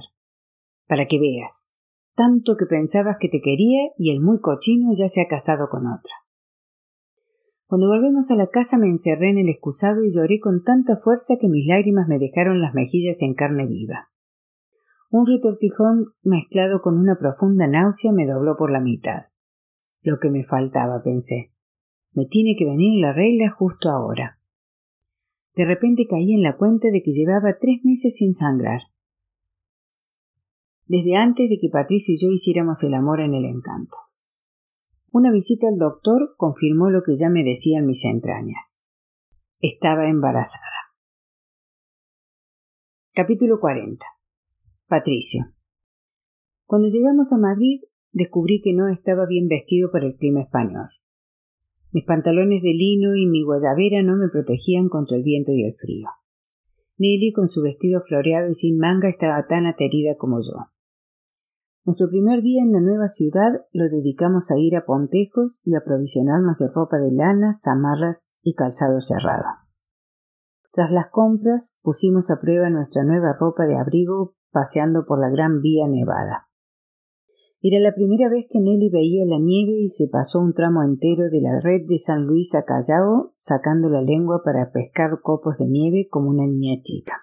[0.87, 1.73] Para que veas.
[2.15, 5.85] Tanto que pensabas que te quería y el muy cochino ya se ha casado con
[5.85, 6.13] otra.
[7.65, 11.35] Cuando volvemos a la casa me encerré en el excusado y lloré con tanta fuerza
[11.39, 14.09] que mis lágrimas me dejaron las mejillas en carne viva.
[15.09, 19.31] Un retortijón mezclado con una profunda náusea me dobló por la mitad.
[20.01, 21.53] Lo que me faltaba, pensé.
[22.11, 24.39] Me tiene que venir la regla justo ahora.
[25.55, 28.81] De repente caí en la cuenta de que llevaba tres meses sin sangrar.
[30.85, 33.97] Desde antes de que Patricio y yo hiciéramos el amor en el encanto.
[35.11, 38.79] Una visita al doctor confirmó lo que ya me decían mis entrañas.
[39.59, 40.93] Estaba embarazada.
[43.13, 44.05] Capítulo 40.
[44.87, 45.41] Patricio.
[46.65, 47.81] Cuando llegamos a Madrid
[48.13, 50.87] descubrí que no estaba bien vestido para el clima español.
[51.91, 55.75] Mis pantalones de lino y mi guayabera no me protegían contra el viento y el
[55.75, 56.07] frío.
[56.97, 60.71] Nelly, con su vestido floreado y sin manga, estaba tan aterida como yo.
[61.83, 65.83] Nuestro primer día en la nueva ciudad lo dedicamos a ir a Pontejos y a
[65.83, 69.67] provisionarnos de ropa de lana, zamarras y calzado cerrado.
[70.71, 75.61] Tras las compras, pusimos a prueba nuestra nueva ropa de abrigo paseando por la gran
[75.61, 76.49] vía nevada.
[77.61, 81.29] Era la primera vez que Nelly veía la nieve y se pasó un tramo entero
[81.29, 85.67] de la red de San Luis a Callao sacando la lengua para pescar copos de
[85.67, 87.21] nieve como una niña chica.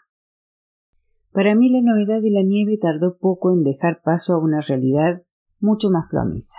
[1.32, 5.22] Para mí la novedad de la nieve tardó poco en dejar paso a una realidad
[5.58, 6.58] mucho más plomiza.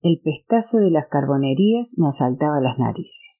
[0.00, 3.39] El pestazo de las carbonerías me asaltaba las narices.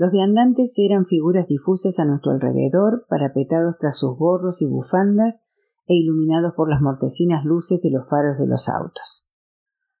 [0.00, 5.50] Los viandantes eran figuras difusas a nuestro alrededor, parapetados tras sus gorros y bufandas,
[5.86, 9.28] e iluminados por las mortecinas luces de los faros de los autos.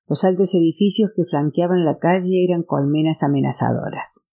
[0.08, 4.24] Los altos edificios que flanqueaban la calle eran colmenas amenazadoras.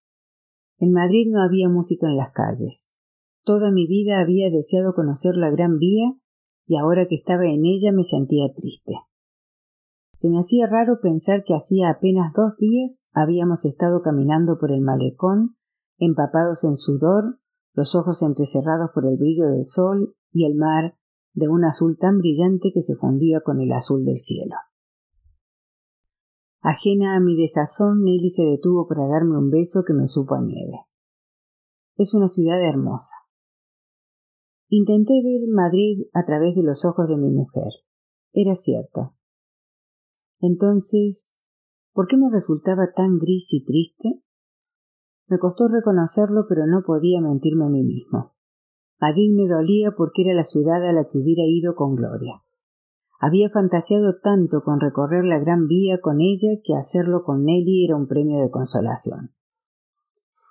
[0.77, 2.93] En Madrid no había música en las calles.
[3.43, 6.13] Toda mi vida había deseado conocer la Gran Vía
[6.65, 8.93] y ahora que estaba en ella me sentía triste.
[10.13, 14.80] Se me hacía raro pensar que hacía apenas dos días habíamos estado caminando por el
[14.82, 15.57] malecón,
[15.97, 17.39] empapados en sudor,
[17.73, 20.97] los ojos entrecerrados por el brillo del sol y el mar
[21.33, 24.55] de un azul tan brillante que se fundía con el azul del cielo.
[26.62, 30.41] Ajena a mi desazón, Nelly se detuvo para darme un beso que me supo a
[30.41, 30.79] nieve.
[31.95, 33.15] Es una ciudad hermosa.
[34.69, 37.71] Intenté ver Madrid a través de los ojos de mi mujer.
[38.33, 39.15] Era cierto.
[40.39, 41.41] Entonces,
[41.93, 44.23] ¿por qué me resultaba tan gris y triste?
[45.28, 48.34] Me costó reconocerlo, pero no podía mentirme a mí mismo.
[49.00, 52.44] Madrid me dolía porque era la ciudad a la que hubiera ido con gloria.
[53.20, 57.96] Había fantaseado tanto con recorrer la gran vía con ella que hacerlo con Nelly era
[57.96, 59.34] un premio de consolación.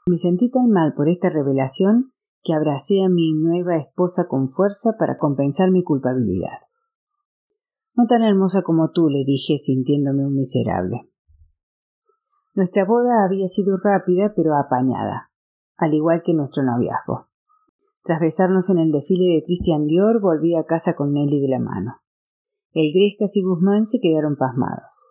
[0.07, 2.12] Me sentí tan mal por esta revelación
[2.43, 6.59] que abracé a mi nueva esposa con fuerza para compensar mi culpabilidad.
[7.95, 11.11] No tan hermosa como tú, le dije sintiéndome un miserable.
[12.57, 15.31] Nuestra boda había sido rápida pero apañada,
[15.77, 17.29] al igual que nuestro noviazgo.
[18.03, 21.59] Tras besarnos en el desfile de Christian Dior, volví a casa con Nelly de la
[21.59, 22.01] mano.
[22.73, 25.05] El Grescas y Guzmán se quedaron pasmados.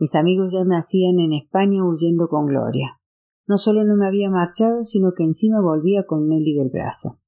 [0.00, 2.98] Mis amigos ya me hacían en España huyendo con gloria.
[3.46, 7.20] No solo no me había marchado, sino que encima volvía con Nelly del brazo.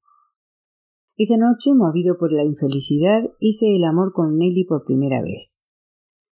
[1.16, 5.62] Esa noche, movido por la infelicidad, hice el amor con Nelly por primera vez.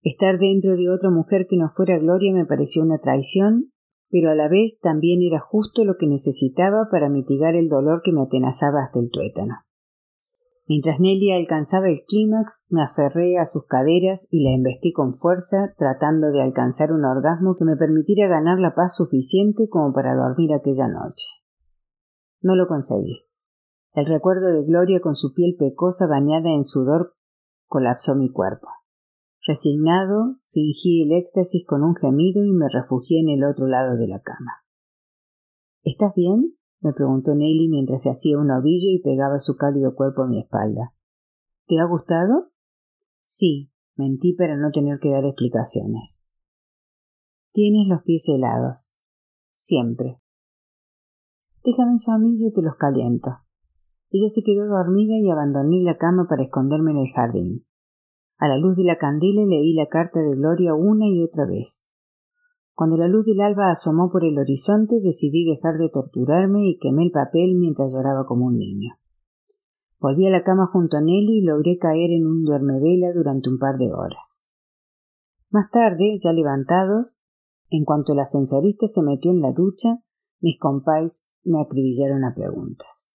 [0.04, 3.74] Estar dentro de otra mujer que no fuera Gloria me pareció una traición
[4.14, 8.12] pero a la vez también era justo lo que necesitaba para mitigar el dolor que
[8.12, 9.66] me atenazaba hasta el tuétano.
[10.68, 15.74] Mientras Nelly alcanzaba el clímax, me aferré a sus caderas y la embestí con fuerza,
[15.76, 20.54] tratando de alcanzar un orgasmo que me permitiera ganar la paz suficiente como para dormir
[20.54, 21.26] aquella noche.
[22.40, 23.26] No lo conseguí.
[23.94, 27.16] El recuerdo de Gloria con su piel pecosa bañada en sudor
[27.66, 28.68] colapsó mi cuerpo.
[29.46, 34.08] Resignado, fingí el éxtasis con un gemido y me refugié en el otro lado de
[34.08, 34.64] la cama.
[35.82, 36.56] ¿Estás bien?
[36.80, 40.40] me preguntó Nelly mientras se hacía un ovillo y pegaba su cálido cuerpo a mi
[40.40, 40.94] espalda.
[41.66, 42.52] ¿Te ha gustado?
[43.22, 46.24] Sí, mentí para no tener que dar explicaciones.
[47.52, 48.94] Tienes los pies helados.
[49.52, 50.20] Siempre.
[51.64, 53.30] Déjame a mí, yo te los caliento.
[54.10, 57.66] Ella se quedó dormida y abandoné la cama para esconderme en el jardín.
[58.38, 61.86] A la luz de la candela leí la carta de Gloria una y otra vez.
[62.74, 67.04] Cuando la luz del alba asomó por el horizonte decidí dejar de torturarme y quemé
[67.04, 68.94] el papel mientras lloraba como un niño.
[70.00, 73.58] Volví a la cama junto a Nelly y logré caer en un duermevela durante un
[73.58, 74.44] par de horas.
[75.50, 77.20] Más tarde, ya levantados,
[77.70, 80.02] en cuanto el ascensorista se metió en la ducha,
[80.40, 83.12] mis compáis me acribillaron a preguntas.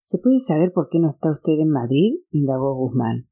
[0.00, 2.20] ¿Se puede saber por qué no está usted en Madrid?
[2.30, 3.28] indagó Guzmán.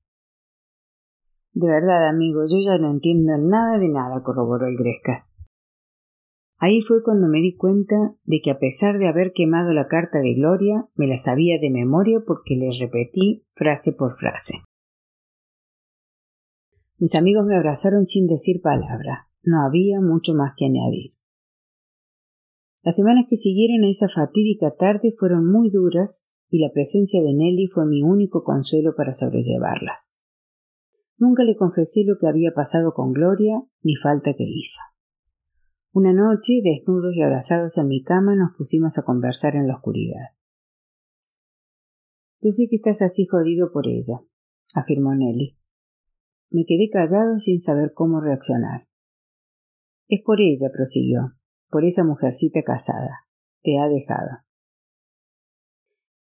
[1.53, 5.37] De verdad, amigo, yo ya no entiendo nada de nada, corroboró el Grescas.
[6.59, 10.21] Ahí fue cuando me di cuenta de que a pesar de haber quemado la carta
[10.21, 14.59] de Gloria, me la sabía de memoria porque le repetí frase por frase.
[16.99, 19.31] Mis amigos me abrazaron sin decir palabra.
[19.43, 21.13] No había mucho más que añadir.
[22.83, 27.33] Las semanas que siguieron a esa fatídica tarde fueron muy duras y la presencia de
[27.33, 30.20] Nelly fue mi único consuelo para sobrellevarlas.
[31.21, 34.81] Nunca le confesé lo que había pasado con Gloria ni falta que hizo.
[35.93, 40.33] Una noche, desnudos y abrazados en mi cama, nos pusimos a conversar en la oscuridad.
[42.41, 44.25] Yo sé que estás así jodido por ella,
[44.73, 45.59] afirmó Nelly.
[46.49, 48.89] Me quedé callado sin saber cómo reaccionar.
[50.09, 51.37] Es por ella, prosiguió,
[51.69, 53.27] por esa mujercita casada.
[53.63, 54.50] Te ha dejado.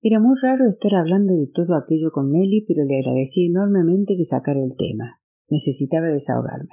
[0.10, 4.24] Era muy raro estar hablando de todo aquello con Nelly, pero le agradecí enormemente que
[4.24, 5.20] sacara el tema.
[5.50, 6.72] Necesitaba desahogarme.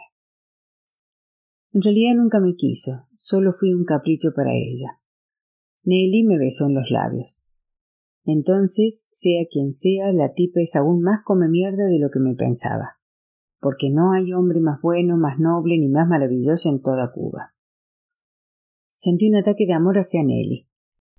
[1.72, 5.00] En realidad nunca me quiso, solo fui un capricho para ella.
[5.82, 7.48] Nelly me besó en los labios.
[8.24, 12.36] Entonces, sea quien sea, la tipa es aún más come mierda de lo que me
[12.36, 13.00] pensaba,
[13.58, 17.52] porque no hay hombre más bueno, más noble ni más maravilloso en toda Cuba.
[18.94, 20.68] Sentí un ataque de amor hacia Nelly,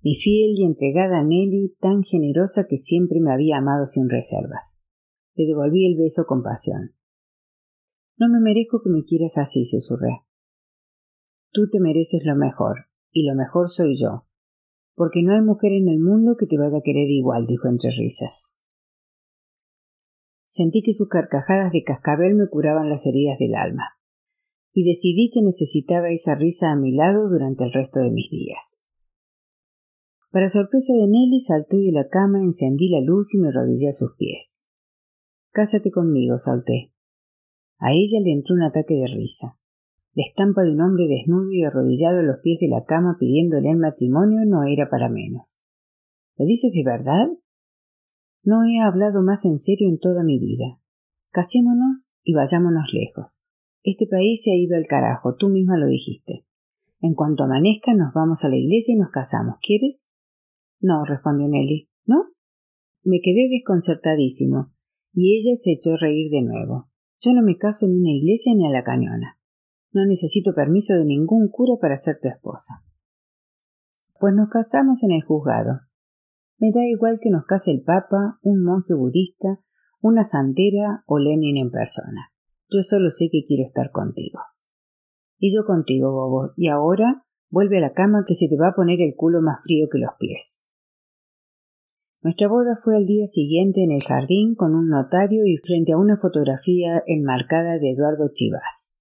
[0.06, 4.84] mi fiel y entregada Nelly, tan generosa que siempre me había amado sin reservas.
[5.34, 6.94] Le devolví el beso con pasión.
[8.16, 10.22] No me merezco que me quieras así, susurré.
[11.50, 14.28] Tú te mereces lo mejor, y lo mejor soy yo,
[14.94, 17.90] porque no hay mujer en el mundo que te vaya a querer igual, dijo entre
[17.90, 18.62] risas.
[20.46, 23.98] Sentí que sus carcajadas de cascabel me curaban las heridas del alma,
[24.72, 28.85] y decidí que necesitaba esa risa a mi lado durante el resto de mis días.
[30.36, 33.96] Para sorpresa de Nelly salté de la cama, encendí la luz y me arrodillé a
[33.96, 34.66] sus pies.
[35.50, 36.92] Cásate conmigo, salté.
[37.78, 39.56] A ella le entró un ataque de risa.
[40.12, 43.70] La estampa de un hombre desnudo y arrodillado a los pies de la cama pidiéndole
[43.70, 45.62] el matrimonio no era para menos.
[46.36, 47.28] ¿Lo dices de verdad?
[48.44, 50.82] No he hablado más en serio en toda mi vida.
[51.30, 53.40] Casémonos y vayámonos lejos.
[53.84, 56.44] Este país se ha ido al carajo, tú misma lo dijiste.
[57.00, 59.56] En cuanto amanezca nos vamos a la iglesia y nos casamos.
[59.62, 60.06] ¿Quieres?
[60.80, 61.90] No, respondió Nelly.
[62.04, 62.16] ¿No?
[63.02, 64.74] Me quedé desconcertadísimo,
[65.12, 66.90] y ella se echó a reír de nuevo.
[67.20, 69.38] Yo no me caso en una iglesia ni a la cañona.
[69.92, 72.82] No necesito permiso de ningún cura para ser tu esposa.
[74.20, 75.80] Pues nos casamos en el juzgado.
[76.58, 79.60] Me da igual que nos case el Papa, un monje budista,
[80.00, 82.32] una santera o Lenin en persona.
[82.68, 84.40] Yo solo sé que quiero estar contigo.
[85.38, 88.74] Y yo contigo, Bobo, y ahora vuelve a la cama que se te va a
[88.74, 90.65] poner el culo más frío que los pies.
[92.22, 95.98] Nuestra boda fue al día siguiente en el jardín con un notario y frente a
[95.98, 98.96] una fotografía enmarcada de Eduardo Chivas.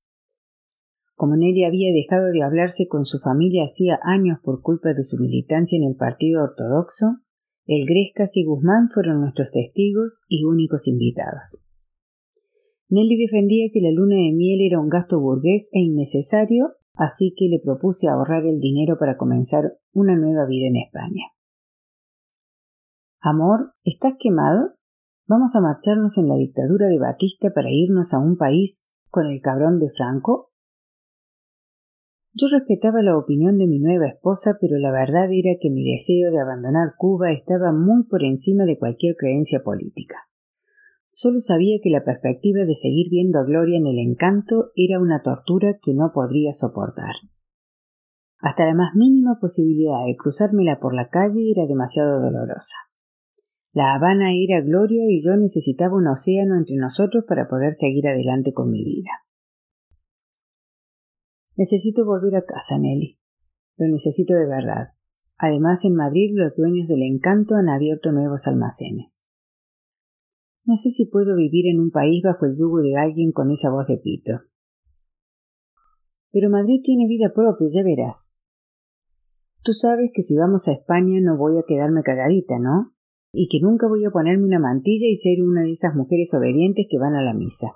[1.15, 5.17] Como Nelly había dejado de hablarse con su familia hacía años por culpa de su
[5.17, 7.21] militancia en el Partido Ortodoxo,
[7.65, 11.65] el Grescas y Guzmán fueron nuestros testigos y únicos invitados.
[12.89, 17.47] Nelly defendía que la luna de miel era un gasto burgués e innecesario, así que
[17.47, 21.34] le propuse ahorrar el dinero para comenzar una nueva vida en España.
[23.27, 24.75] Amor, ¿estás quemado?
[25.25, 29.41] ¿Vamos a marcharnos en la dictadura de Batista para irnos a un país con el
[29.41, 30.51] cabrón de Franco?
[32.33, 36.29] Yo respetaba la opinión de mi nueva esposa, pero la verdad era que mi deseo
[36.29, 40.29] de abandonar Cuba estaba muy por encima de cualquier creencia política.
[41.09, 45.23] Solo sabía que la perspectiva de seguir viendo a Gloria en el encanto era una
[45.23, 47.15] tortura que no podría soportar.
[48.37, 52.77] Hasta la más mínima posibilidad de cruzármela por la calle era demasiado dolorosa.
[53.75, 58.53] La Habana era gloria y yo necesitaba un océano entre nosotros para poder seguir adelante
[58.53, 59.09] con mi vida.
[61.57, 63.19] Necesito volver a casa, Nelly.
[63.75, 64.95] Lo necesito de verdad.
[65.37, 69.25] Además, en Madrid los dueños del encanto han abierto nuevos almacenes.
[70.63, 73.69] No sé si puedo vivir en un país bajo el yugo de alguien con esa
[73.71, 74.39] voz de pito.
[76.31, 78.37] Pero Madrid tiene vida propia, ya verás.
[79.63, 82.94] Tú sabes que si vamos a España no voy a quedarme cagadita, ¿no?
[83.37, 86.87] Y que nunca voy a ponerme una mantilla y ser una de esas mujeres obedientes
[86.89, 87.67] que van a la misa.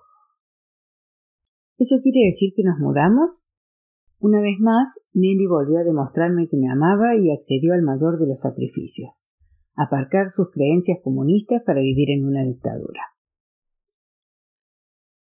[1.77, 3.49] ¿Eso quiere decir que nos mudamos?
[4.19, 8.27] Una vez más, Nelly volvió a demostrarme que me amaba y accedió al mayor de
[8.27, 9.27] los sacrificios,
[9.75, 13.01] aparcar sus creencias comunistas para vivir en una dictadura.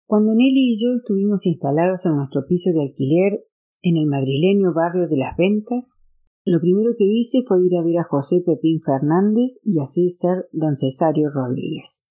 [0.05, 3.45] Cuando Nelly y yo estuvimos instalados en nuestro piso de alquiler
[3.81, 6.02] en el madrileño barrio de las Ventas,
[6.45, 10.47] lo primero que hice fue ir a ver a José Pepín Fernández y a César
[10.51, 12.09] don Cesario Rodríguez.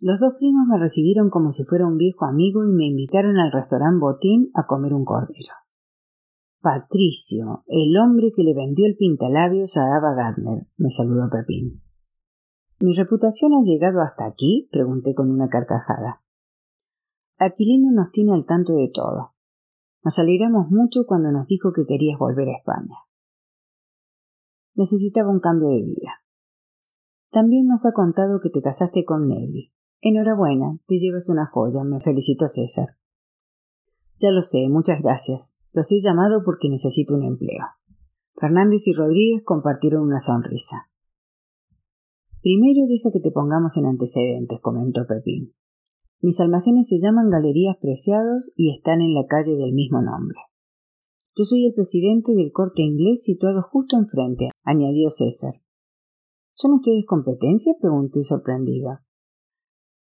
[0.00, 3.50] Los dos primos me recibieron como si fuera un viejo amigo y me invitaron al
[3.50, 5.54] restaurante Botín a comer un cordero.
[6.60, 11.82] Patricio, el hombre que le vendió el pintalabios a Ava Gardner, me saludó Pepín.
[12.78, 14.68] ¿Mi reputación ha llegado hasta aquí?
[14.70, 16.22] pregunté con una carcajada.
[17.38, 19.34] Aquilino nos tiene al tanto de todo.
[20.04, 22.96] Nos alegramos mucho cuando nos dijo que querías volver a España.
[24.74, 26.22] Necesitaba un cambio de vida.
[27.30, 29.72] También nos ha contado que te casaste con Nelly.
[30.00, 32.86] Enhorabuena, te llevas una joya, me felicitó César.
[34.20, 35.58] Ya lo sé, muchas gracias.
[35.72, 37.64] Los he llamado porque necesito un empleo.
[38.40, 40.76] Fernández y Rodríguez compartieron una sonrisa.
[42.40, 45.54] Primero deja que te pongamos en antecedentes, comentó Pepín.
[46.20, 50.36] Mis almacenes se llaman Galerías Preciados y están en la calle del mismo nombre.
[51.36, 55.52] Yo soy el presidente del corte inglés situado justo enfrente, añadió César.
[56.52, 57.72] ¿Son ustedes competencia?
[57.80, 59.04] pregunté sorprendida.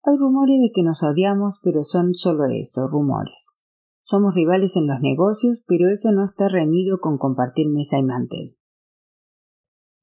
[0.03, 3.57] Hay rumores de que nos odiamos, pero son solo eso, rumores.
[4.03, 8.55] Somos rivales en los negocios, pero eso no está reñido con compartir mesa y mantel.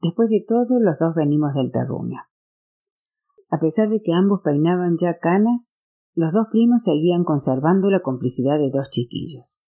[0.00, 2.18] Después de todo, los dos venimos del terruño.
[3.48, 5.79] A pesar de que ambos peinaban ya canas,
[6.20, 9.64] los dos primos seguían conservando la complicidad de dos chiquillos.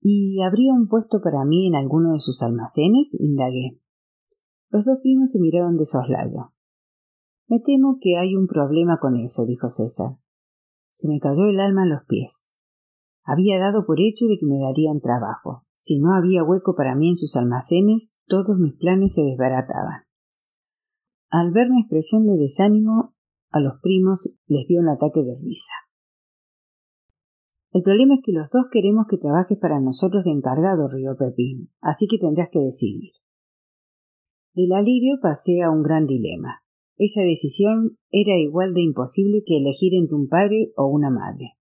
[0.00, 3.14] ¿Y habría un puesto para mí en alguno de sus almacenes?
[3.20, 3.78] indagué.
[4.70, 6.54] Los dos primos se miraron de soslayo.
[7.46, 10.18] Me temo que hay un problema con eso, dijo César.
[10.92, 12.54] Se me cayó el alma a los pies.
[13.22, 15.66] Había dado por hecho de que me darían trabajo.
[15.74, 20.08] Si no había hueco para mí en sus almacenes, todos mis planes se desbarataban.
[21.28, 23.15] Al ver mi expresión de desánimo,
[23.56, 25.72] a los primos les dio un ataque de risa.
[27.72, 31.72] El problema es que los dos queremos que trabajes para nosotros de encargado, rió Pepín,
[31.80, 33.12] así que tendrás que decidir.
[34.54, 36.62] Del alivio pasé a un gran dilema.
[36.96, 41.56] Esa decisión era igual de imposible que elegir entre un padre o una madre.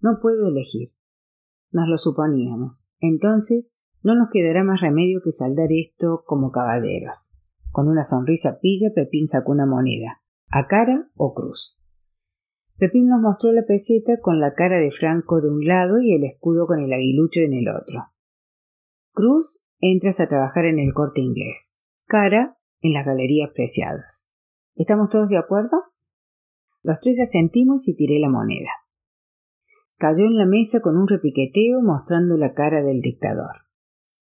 [0.00, 0.90] No puedo elegir.
[1.70, 2.90] Nos lo suponíamos.
[3.00, 7.32] Entonces, no nos quedará más remedio que saldar esto como caballeros.
[7.70, 10.21] Con una sonrisa pilla, Pepín sacó una moneda
[10.52, 11.80] a cara o cruz.
[12.76, 16.24] Pepín nos mostró la peseta con la cara de Franco de un lado y el
[16.24, 18.12] escudo con el aguilucho en el otro.
[19.12, 21.78] Cruz, entras a trabajar en el corte inglés.
[22.06, 24.30] Cara, en las galerías preciados.
[24.74, 25.84] ¿Estamos todos de acuerdo?
[26.82, 28.70] Los tres asentimos y tiré la moneda.
[29.96, 33.54] Cayó en la mesa con un repiqueteo mostrando la cara del dictador.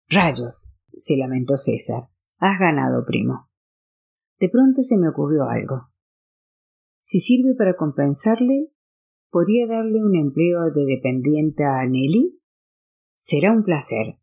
[0.09, 0.75] Rayos.
[0.93, 2.11] se lamentó César.
[2.39, 3.49] Has ganado, primo.
[4.39, 5.90] De pronto se me ocurrió algo.
[7.03, 8.73] Si sirve para compensarle,
[9.31, 12.41] ¿podría darle un empleo de dependiente a Nelly?
[13.17, 14.19] Será un placer.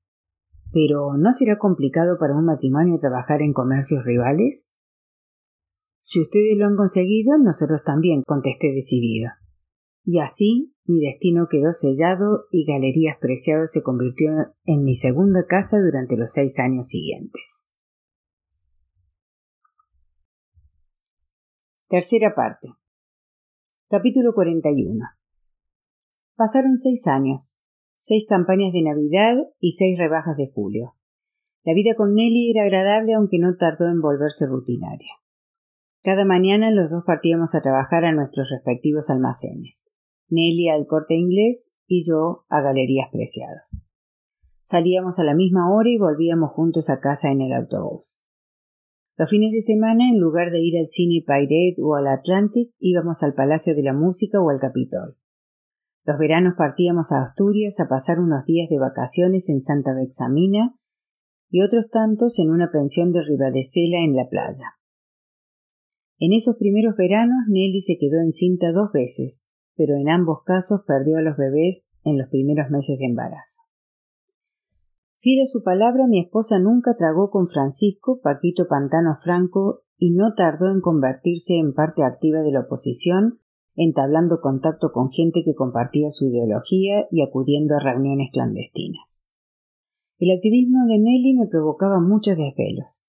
[0.71, 4.69] Pero ¿no será complicado para un matrimonio trabajar en comercios rivales?
[6.01, 9.29] Si ustedes lo han conseguido, nosotros también, contesté decidido.
[10.03, 14.29] Y así mi destino quedó sellado y Galerías Preciados se convirtió
[14.63, 17.66] en mi segunda casa durante los seis años siguientes.
[21.89, 22.67] Tercera parte.
[23.89, 25.05] Capítulo 41.
[26.35, 27.63] Pasaron seis años,
[27.95, 30.97] seis campañas de Navidad y seis rebajas de julio.
[31.63, 35.13] La vida con Nelly era agradable aunque no tardó en volverse rutinaria.
[36.03, 39.89] Cada mañana los dos partíamos a trabajar a nuestros respectivos almacenes.
[40.27, 43.85] Nelly al corte inglés y yo a Galerías Preciados.
[44.61, 48.26] Salíamos a la misma hora y volvíamos juntos a casa en el autobús.
[49.17, 53.23] Los fines de semana, en lugar de ir al cine Pirate o al Atlantic, íbamos
[53.23, 55.17] al Palacio de la Música o al Capitol.
[56.05, 60.79] Los veranos partíamos a Asturias a pasar unos días de vacaciones en Santa Bexamina
[61.49, 64.77] y otros tantos en una pensión de Ribadesela en la playa.
[66.19, 71.17] En esos primeros veranos Nelly se quedó encinta dos veces, pero en ambos casos perdió
[71.17, 73.66] a los bebés en los primeros meses de embarazo.
[75.19, 80.35] Fiel a su palabra, mi esposa nunca tragó con Francisco, Paquito Pantano Franco, y no
[80.35, 83.39] tardó en convertirse en parte activa de la oposición,
[83.75, 89.25] entablando contacto con gente que compartía su ideología y acudiendo a reuniones clandestinas.
[90.19, 93.07] El activismo de Nelly me provocaba muchos desvelos.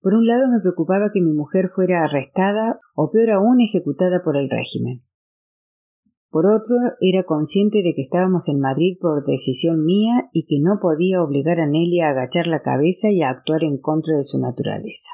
[0.00, 4.36] Por un lado me preocupaba que mi mujer fuera arrestada o peor aún ejecutada por
[4.36, 5.07] el régimen.
[6.30, 10.78] Por otro, era consciente de que estábamos en Madrid por decisión mía y que no
[10.80, 14.38] podía obligar a Nelly a agachar la cabeza y a actuar en contra de su
[14.38, 15.10] naturaleza.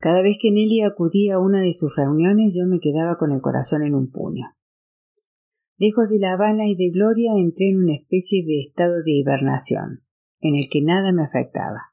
[0.00, 3.42] Cada vez que Nelly acudía a una de sus reuniones yo me quedaba con el
[3.42, 4.46] corazón en un puño.
[5.76, 10.04] Lejos de La Habana y de Gloria entré en una especie de estado de hibernación,
[10.40, 11.92] en el que nada me afectaba.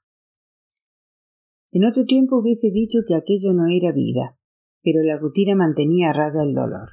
[1.71, 4.39] En otro tiempo hubiese dicho que aquello no era vida,
[4.81, 6.87] pero la rutina mantenía a raya el dolor.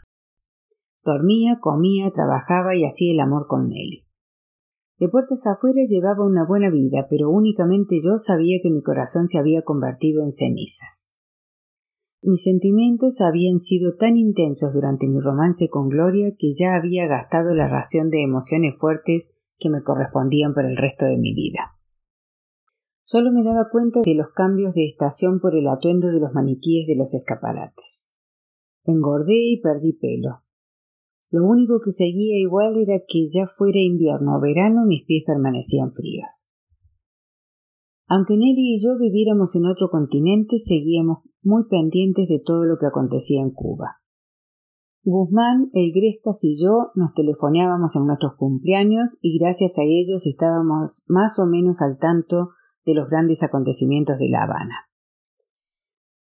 [1.05, 4.07] Dormía, comía, trabajaba y hacía el amor con Nelly.
[4.99, 9.39] De puertas afuera llevaba una buena vida, pero únicamente yo sabía que mi corazón se
[9.39, 11.13] había convertido en cenizas.
[12.23, 17.53] Mis sentimientos habían sido tan intensos durante mi romance con Gloria que ya había gastado
[17.53, 21.81] la ración de emociones fuertes que me correspondían para el resto de mi vida.
[23.03, 26.87] Solo me daba cuenta de los cambios de estación por el atuendo de los maniquíes
[26.87, 28.13] de los escaparates.
[28.85, 30.41] Engordé y perdí pelo.
[31.33, 35.91] Lo único que seguía igual era que ya fuera invierno o verano mis pies permanecían
[35.93, 36.47] fríos.
[38.07, 42.87] Aunque Nelly y yo viviéramos en otro continente, seguíamos muy pendientes de todo lo que
[42.87, 44.03] acontecía en Cuba.
[45.05, 51.03] Guzmán, el Grescas y yo nos telefoneábamos en nuestros cumpleaños y gracias a ellos estábamos
[51.09, 52.51] más o menos al tanto
[52.85, 54.91] de los grandes acontecimientos de La Habana.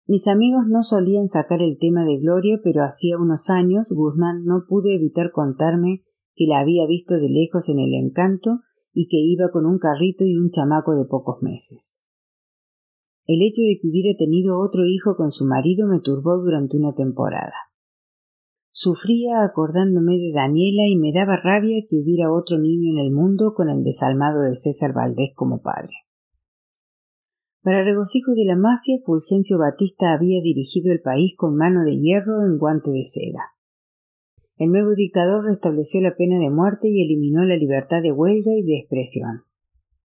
[0.06, 4.64] Mis amigos no solían sacar el tema de Gloria, pero hacía unos años Guzmán no
[4.68, 6.02] pudo evitar contarme
[6.34, 8.60] que la había visto de lejos en el encanto
[8.92, 12.02] y que iba con un carrito y un chamaco de pocos meses.
[13.26, 16.92] El hecho de que hubiera tenido otro hijo con su marido me turbó durante una
[16.94, 17.54] temporada.
[18.72, 23.54] Sufría acordándome de Daniela y me daba rabia que hubiera otro niño en el mundo
[23.54, 25.92] con el desalmado de César Valdés como padre.
[27.62, 32.44] Para regocijo de la mafia, Fulgencio Batista había dirigido el país con mano de hierro
[32.44, 33.52] en guante de seda.
[34.56, 38.64] El nuevo dictador restableció la pena de muerte y eliminó la libertad de huelga y
[38.64, 39.44] de expresión.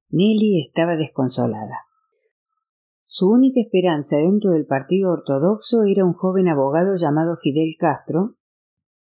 [0.09, 1.87] Nelly estaba desconsolada.
[3.03, 8.35] Su única esperanza dentro del partido ortodoxo era un joven abogado llamado Fidel Castro,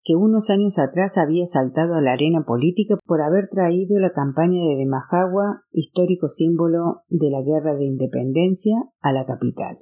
[0.03, 4.59] que unos años atrás había saltado a la arena política por haber traído la campaña
[4.59, 9.79] de Demajagua, histórico símbolo de la guerra de independencia, a la capital.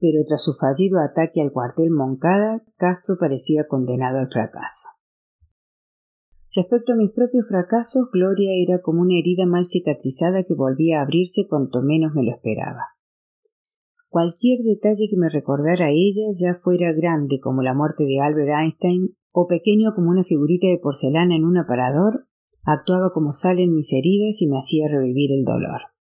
[0.00, 4.88] Pero tras su fallido ataque al cuartel Moncada, Castro parecía condenado al fracaso.
[6.54, 11.02] Respecto a mis propios fracasos, Gloria era como una herida mal cicatrizada que volvía a
[11.02, 12.96] abrirse cuanto menos me lo esperaba.
[14.08, 18.48] Cualquier detalle que me recordara a ella, ya fuera grande como la muerte de Albert
[18.48, 22.26] Einstein o pequeño como una figurita de porcelana en un aparador,
[22.64, 25.92] actuaba como sal en mis heridas y me hacía revivir el dolor.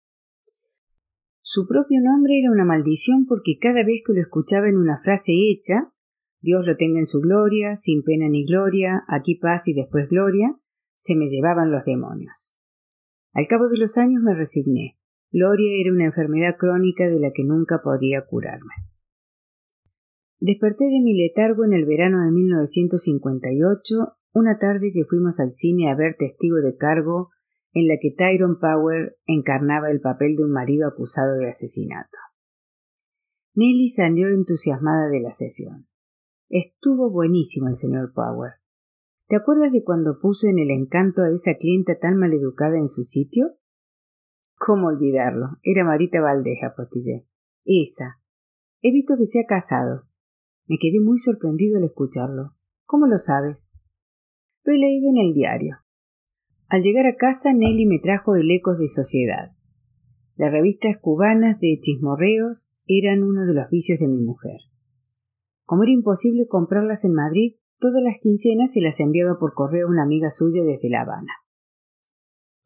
[1.41, 5.33] Su propio nombre era una maldición porque cada vez que lo escuchaba en una frase
[5.51, 5.91] hecha,
[6.39, 10.57] Dios lo tenga en su gloria, sin pena ni gloria, aquí paz y después gloria,
[10.95, 12.55] se me llevaban los demonios.
[13.33, 14.97] Al cabo de los años me resigné.
[15.29, 18.84] Gloria era una enfermedad crónica de la que nunca podría curarme.
[20.45, 23.95] Desperté de mi letargo en el verano de 1958,
[24.31, 27.31] una tarde que fuimos al cine a ver Testigo de Cargo,
[27.73, 32.19] en la que Tyrone Power encarnaba el papel de un marido acusado de asesinato.
[33.55, 35.87] Nelly salió entusiasmada de la sesión.
[36.47, 38.51] Estuvo buenísimo el señor Power.
[39.27, 43.01] ¿Te acuerdas de cuando puso en el encanto a esa clienta tan maleducada en su
[43.01, 43.57] sitio?
[44.59, 45.57] ¿Cómo olvidarlo?
[45.63, 47.27] Era Marita Valdeja, postillé.
[47.63, 48.21] Esa.
[48.83, 50.05] He visto que se ha casado.
[50.68, 52.55] Me quedé muy sorprendido al escucharlo.
[52.86, 53.74] ¿Cómo lo sabes?
[54.63, 55.78] Lo he leído en el diario.
[56.68, 59.55] Al llegar a casa, Nelly me trajo el Ecos de Sociedad.
[60.36, 64.59] Las revistas cubanas de chismorreos eran uno de los vicios de mi mujer.
[65.66, 69.91] Como era imposible comprarlas en Madrid, todas las quincenas se las enviaba por correo a
[69.91, 71.34] una amiga suya desde La Habana.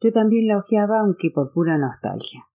[0.00, 2.49] Yo también la hojeaba, aunque por pura nostalgia.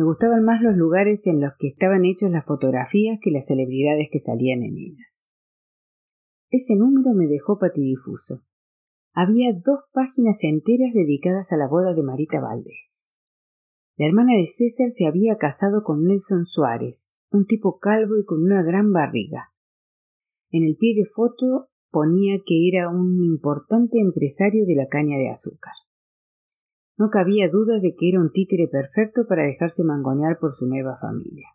[0.00, 4.08] Me gustaban más los lugares en los que estaban hechos las fotografías que las celebridades
[4.10, 5.28] que salían en ellas.
[6.48, 8.46] Ese número me dejó patidifuso.
[9.12, 13.12] Había dos páginas enteras dedicadas a la boda de Marita Valdés.
[13.98, 18.42] La hermana de César se había casado con Nelson Suárez, un tipo calvo y con
[18.42, 19.52] una gran barriga.
[20.48, 25.28] En el pie de foto ponía que era un importante empresario de la caña de
[25.28, 25.74] azúcar.
[27.00, 30.96] No cabía duda de que era un títere perfecto para dejarse mangonear por su nueva
[31.00, 31.48] familia.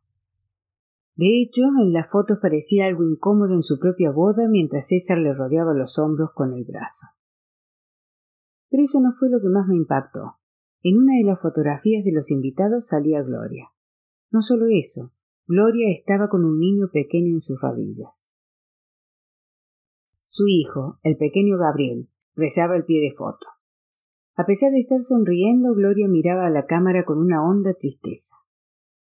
[1.15, 5.33] De hecho, en las fotos parecía algo incómodo en su propia boda mientras César le
[5.33, 7.09] rodeaba los hombros con el brazo.
[8.71, 10.39] Pero eso no fue lo que más me impactó.
[10.81, 13.71] En una de las fotografías de los invitados salía Gloria.
[14.31, 15.13] No solo eso,
[15.45, 18.31] Gloria estaba con un niño pequeño en sus rodillas.
[20.25, 23.55] Su hijo, el pequeño Gabriel, rezaba el pie de foto.
[24.38, 28.36] A pesar de estar sonriendo, Gloria miraba a la cámara con una honda tristeza.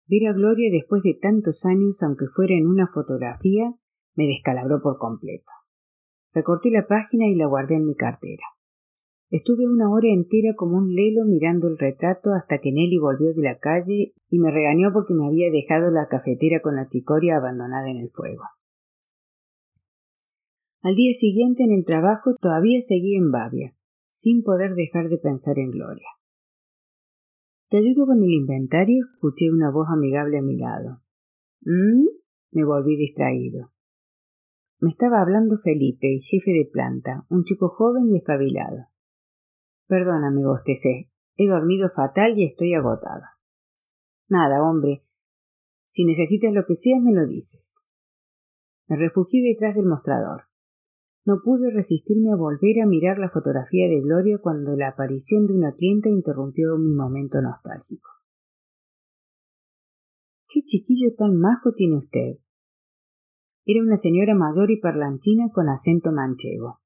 [0.07, 3.75] Ver a Gloria después de tantos años, aunque fuera en una fotografía,
[4.15, 5.51] me descalabró por completo.
[6.33, 8.43] Recorté la página y la guardé en mi cartera.
[9.29, 13.43] Estuve una hora entera como un lelo mirando el retrato hasta que Nelly volvió de
[13.43, 17.91] la calle y me regañó porque me había dejado la cafetera con la chicoria abandonada
[17.91, 18.43] en el fuego.
[20.81, 23.75] Al día siguiente en el trabajo todavía seguí en Bavia,
[24.09, 26.07] sin poder dejar de pensar en Gloria.
[27.69, 29.05] ¿Te ayudo con el inventario?
[29.13, 31.03] escuché una voz amigable a mi lado.
[31.61, 32.07] ¿Mm?
[32.51, 33.71] me volví distraído.
[34.79, 38.87] Me estaba hablando Felipe, el jefe de planta, un chico joven y espabilado.
[39.87, 41.11] Perdóname, bostecé.
[41.35, 43.39] He dormido fatal y estoy agotada.
[44.27, 45.05] Nada, hombre.
[45.87, 47.81] Si necesitas lo que sea, me lo dices.
[48.87, 50.48] Me refugié detrás del mostrador.
[51.25, 55.53] No pude resistirme a volver a mirar la fotografía de Gloria cuando la aparición de
[55.53, 58.09] una clienta interrumpió mi momento nostálgico.
[60.47, 62.41] ¿Qué chiquillo tan majo tiene usted?
[63.65, 66.81] Era una señora mayor y parlanchina con acento manchego.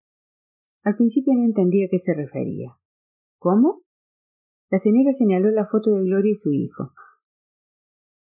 [0.84, 2.78] Al principio no entendía a qué se refería.
[3.38, 3.84] ¿Cómo?
[4.70, 6.92] La señora señaló la foto de Gloria y su hijo.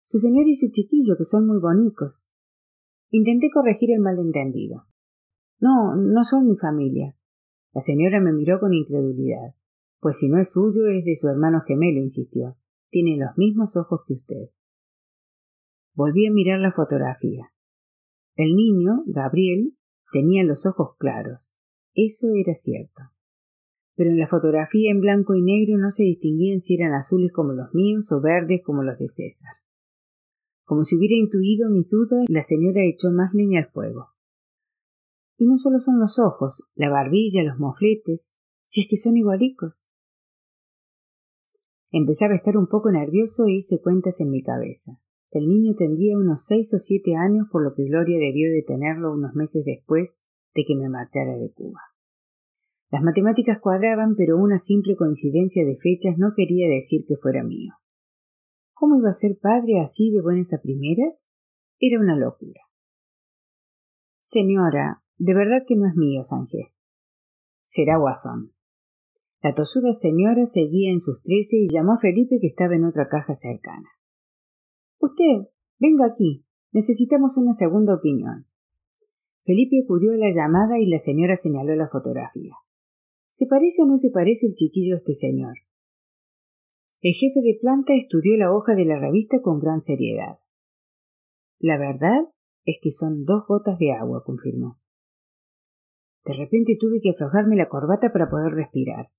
[0.03, 2.31] Su señora y su chiquillo, que son muy bonitos.
[3.09, 4.89] Intenté corregir el malentendido.
[5.59, 7.17] No, no son mi familia.
[7.73, 9.57] La señora me miró con incredulidad.
[10.01, 12.57] Pues si no es suyo, es de su hermano gemelo, insistió.
[12.91, 14.51] Tiene los mismos ojos que usted.
[15.95, 17.53] Volví a mirar la fotografía.
[18.37, 19.77] El niño, Gabriel,
[20.13, 21.57] tenía los ojos claros.
[21.95, 23.03] Eso era cierto.
[23.97, 27.53] Pero en la fotografía en blanco y negro no se distinguían si eran azules como
[27.53, 29.53] los míos o verdes como los de César.
[30.65, 34.14] Como si hubiera intuido mis dudas, la señora echó más leña al fuego.
[35.37, 38.33] Y no solo son los ojos, la barbilla, los mofletes,
[38.67, 39.89] si es que son igualicos.
[41.91, 45.01] Empezaba a estar un poco nervioso e hice cuentas en mi cabeza.
[45.31, 49.13] El niño tendría unos seis o siete años, por lo que Gloria debió de tenerlo
[49.13, 50.23] unos meses después
[50.55, 51.81] de que me marchara de Cuba.
[52.91, 57.75] Las matemáticas cuadraban, pero una simple coincidencia de fechas no quería decir que fuera mío.
[58.73, 61.25] ¿Cómo iba a ser padre así de buenas a primeras?
[61.81, 62.61] Era una locura.
[64.21, 66.75] Señora, de verdad que no es mío, Sanjé.
[67.65, 68.55] Será guasón.
[69.43, 73.09] La tosuda señora seguía en sus trece y llamó a Felipe que estaba en otra
[73.09, 73.89] caja cercana.
[74.99, 76.47] Usted, venga aquí.
[76.73, 78.47] Necesitamos una segunda opinión.
[79.45, 82.55] Felipe acudió a la llamada y la señora señaló la fotografía.
[83.29, 85.55] ¿Se parece o no se parece el chiquillo a este señor?
[87.03, 90.39] El jefe de planta estudió la hoja de la revista con gran seriedad.
[91.59, 92.33] La verdad
[92.65, 94.81] es que son dos gotas de agua, confirmó.
[96.25, 99.13] De repente tuve que aflojarme la corbata para poder respirar.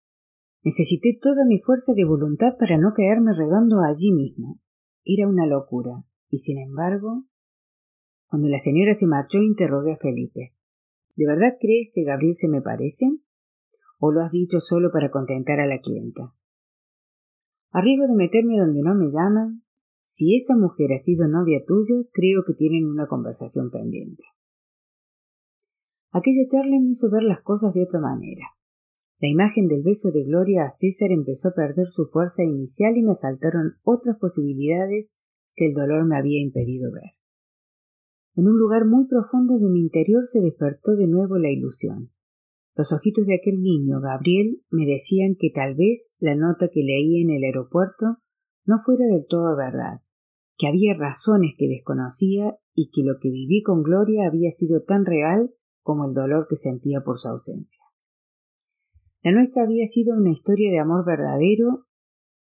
[0.63, 4.59] Necesité toda mi fuerza de voluntad para no caerme redondo allí mismo.
[5.03, 5.91] Era una locura.
[6.29, 7.25] Y sin embargo,
[8.27, 10.55] cuando la señora se marchó interrogué a Felipe.
[11.15, 13.05] ¿De verdad crees que Gabriel se me parece?
[13.99, 16.35] ¿O lo has dicho solo para contentar a la clienta?
[17.71, 19.63] A riesgo de meterme donde no me llaman,
[20.03, 24.23] si esa mujer ha sido novia tuya, creo que tienen una conversación pendiente.
[26.15, 28.55] Aquella charla me hizo ver las cosas de otra manera.
[29.19, 33.03] La imagen del beso de Gloria a César empezó a perder su fuerza inicial y
[33.03, 35.19] me asaltaron otras posibilidades
[35.55, 37.19] que el dolor me había impedido ver.
[38.33, 42.13] En un lugar muy profundo de mi interior se despertó de nuevo la ilusión.
[42.75, 47.23] Los ojitos de aquel niño, Gabriel, me decían que tal vez la nota que leí
[47.23, 48.23] en el aeropuerto
[48.63, 49.99] no fuera del todo verdad,
[50.57, 55.05] que había razones que desconocía y que lo que viví con Gloria había sido tan
[55.05, 55.53] real
[55.85, 57.85] como el dolor que sentía por su ausencia.
[59.21, 61.85] La nuestra había sido una historia de amor verdadero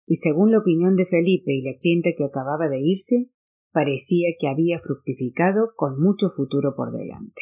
[0.05, 3.31] y según la opinión de Felipe y la clienta que acababa de irse,
[3.71, 7.41] parecía que había fructificado con mucho futuro por delante.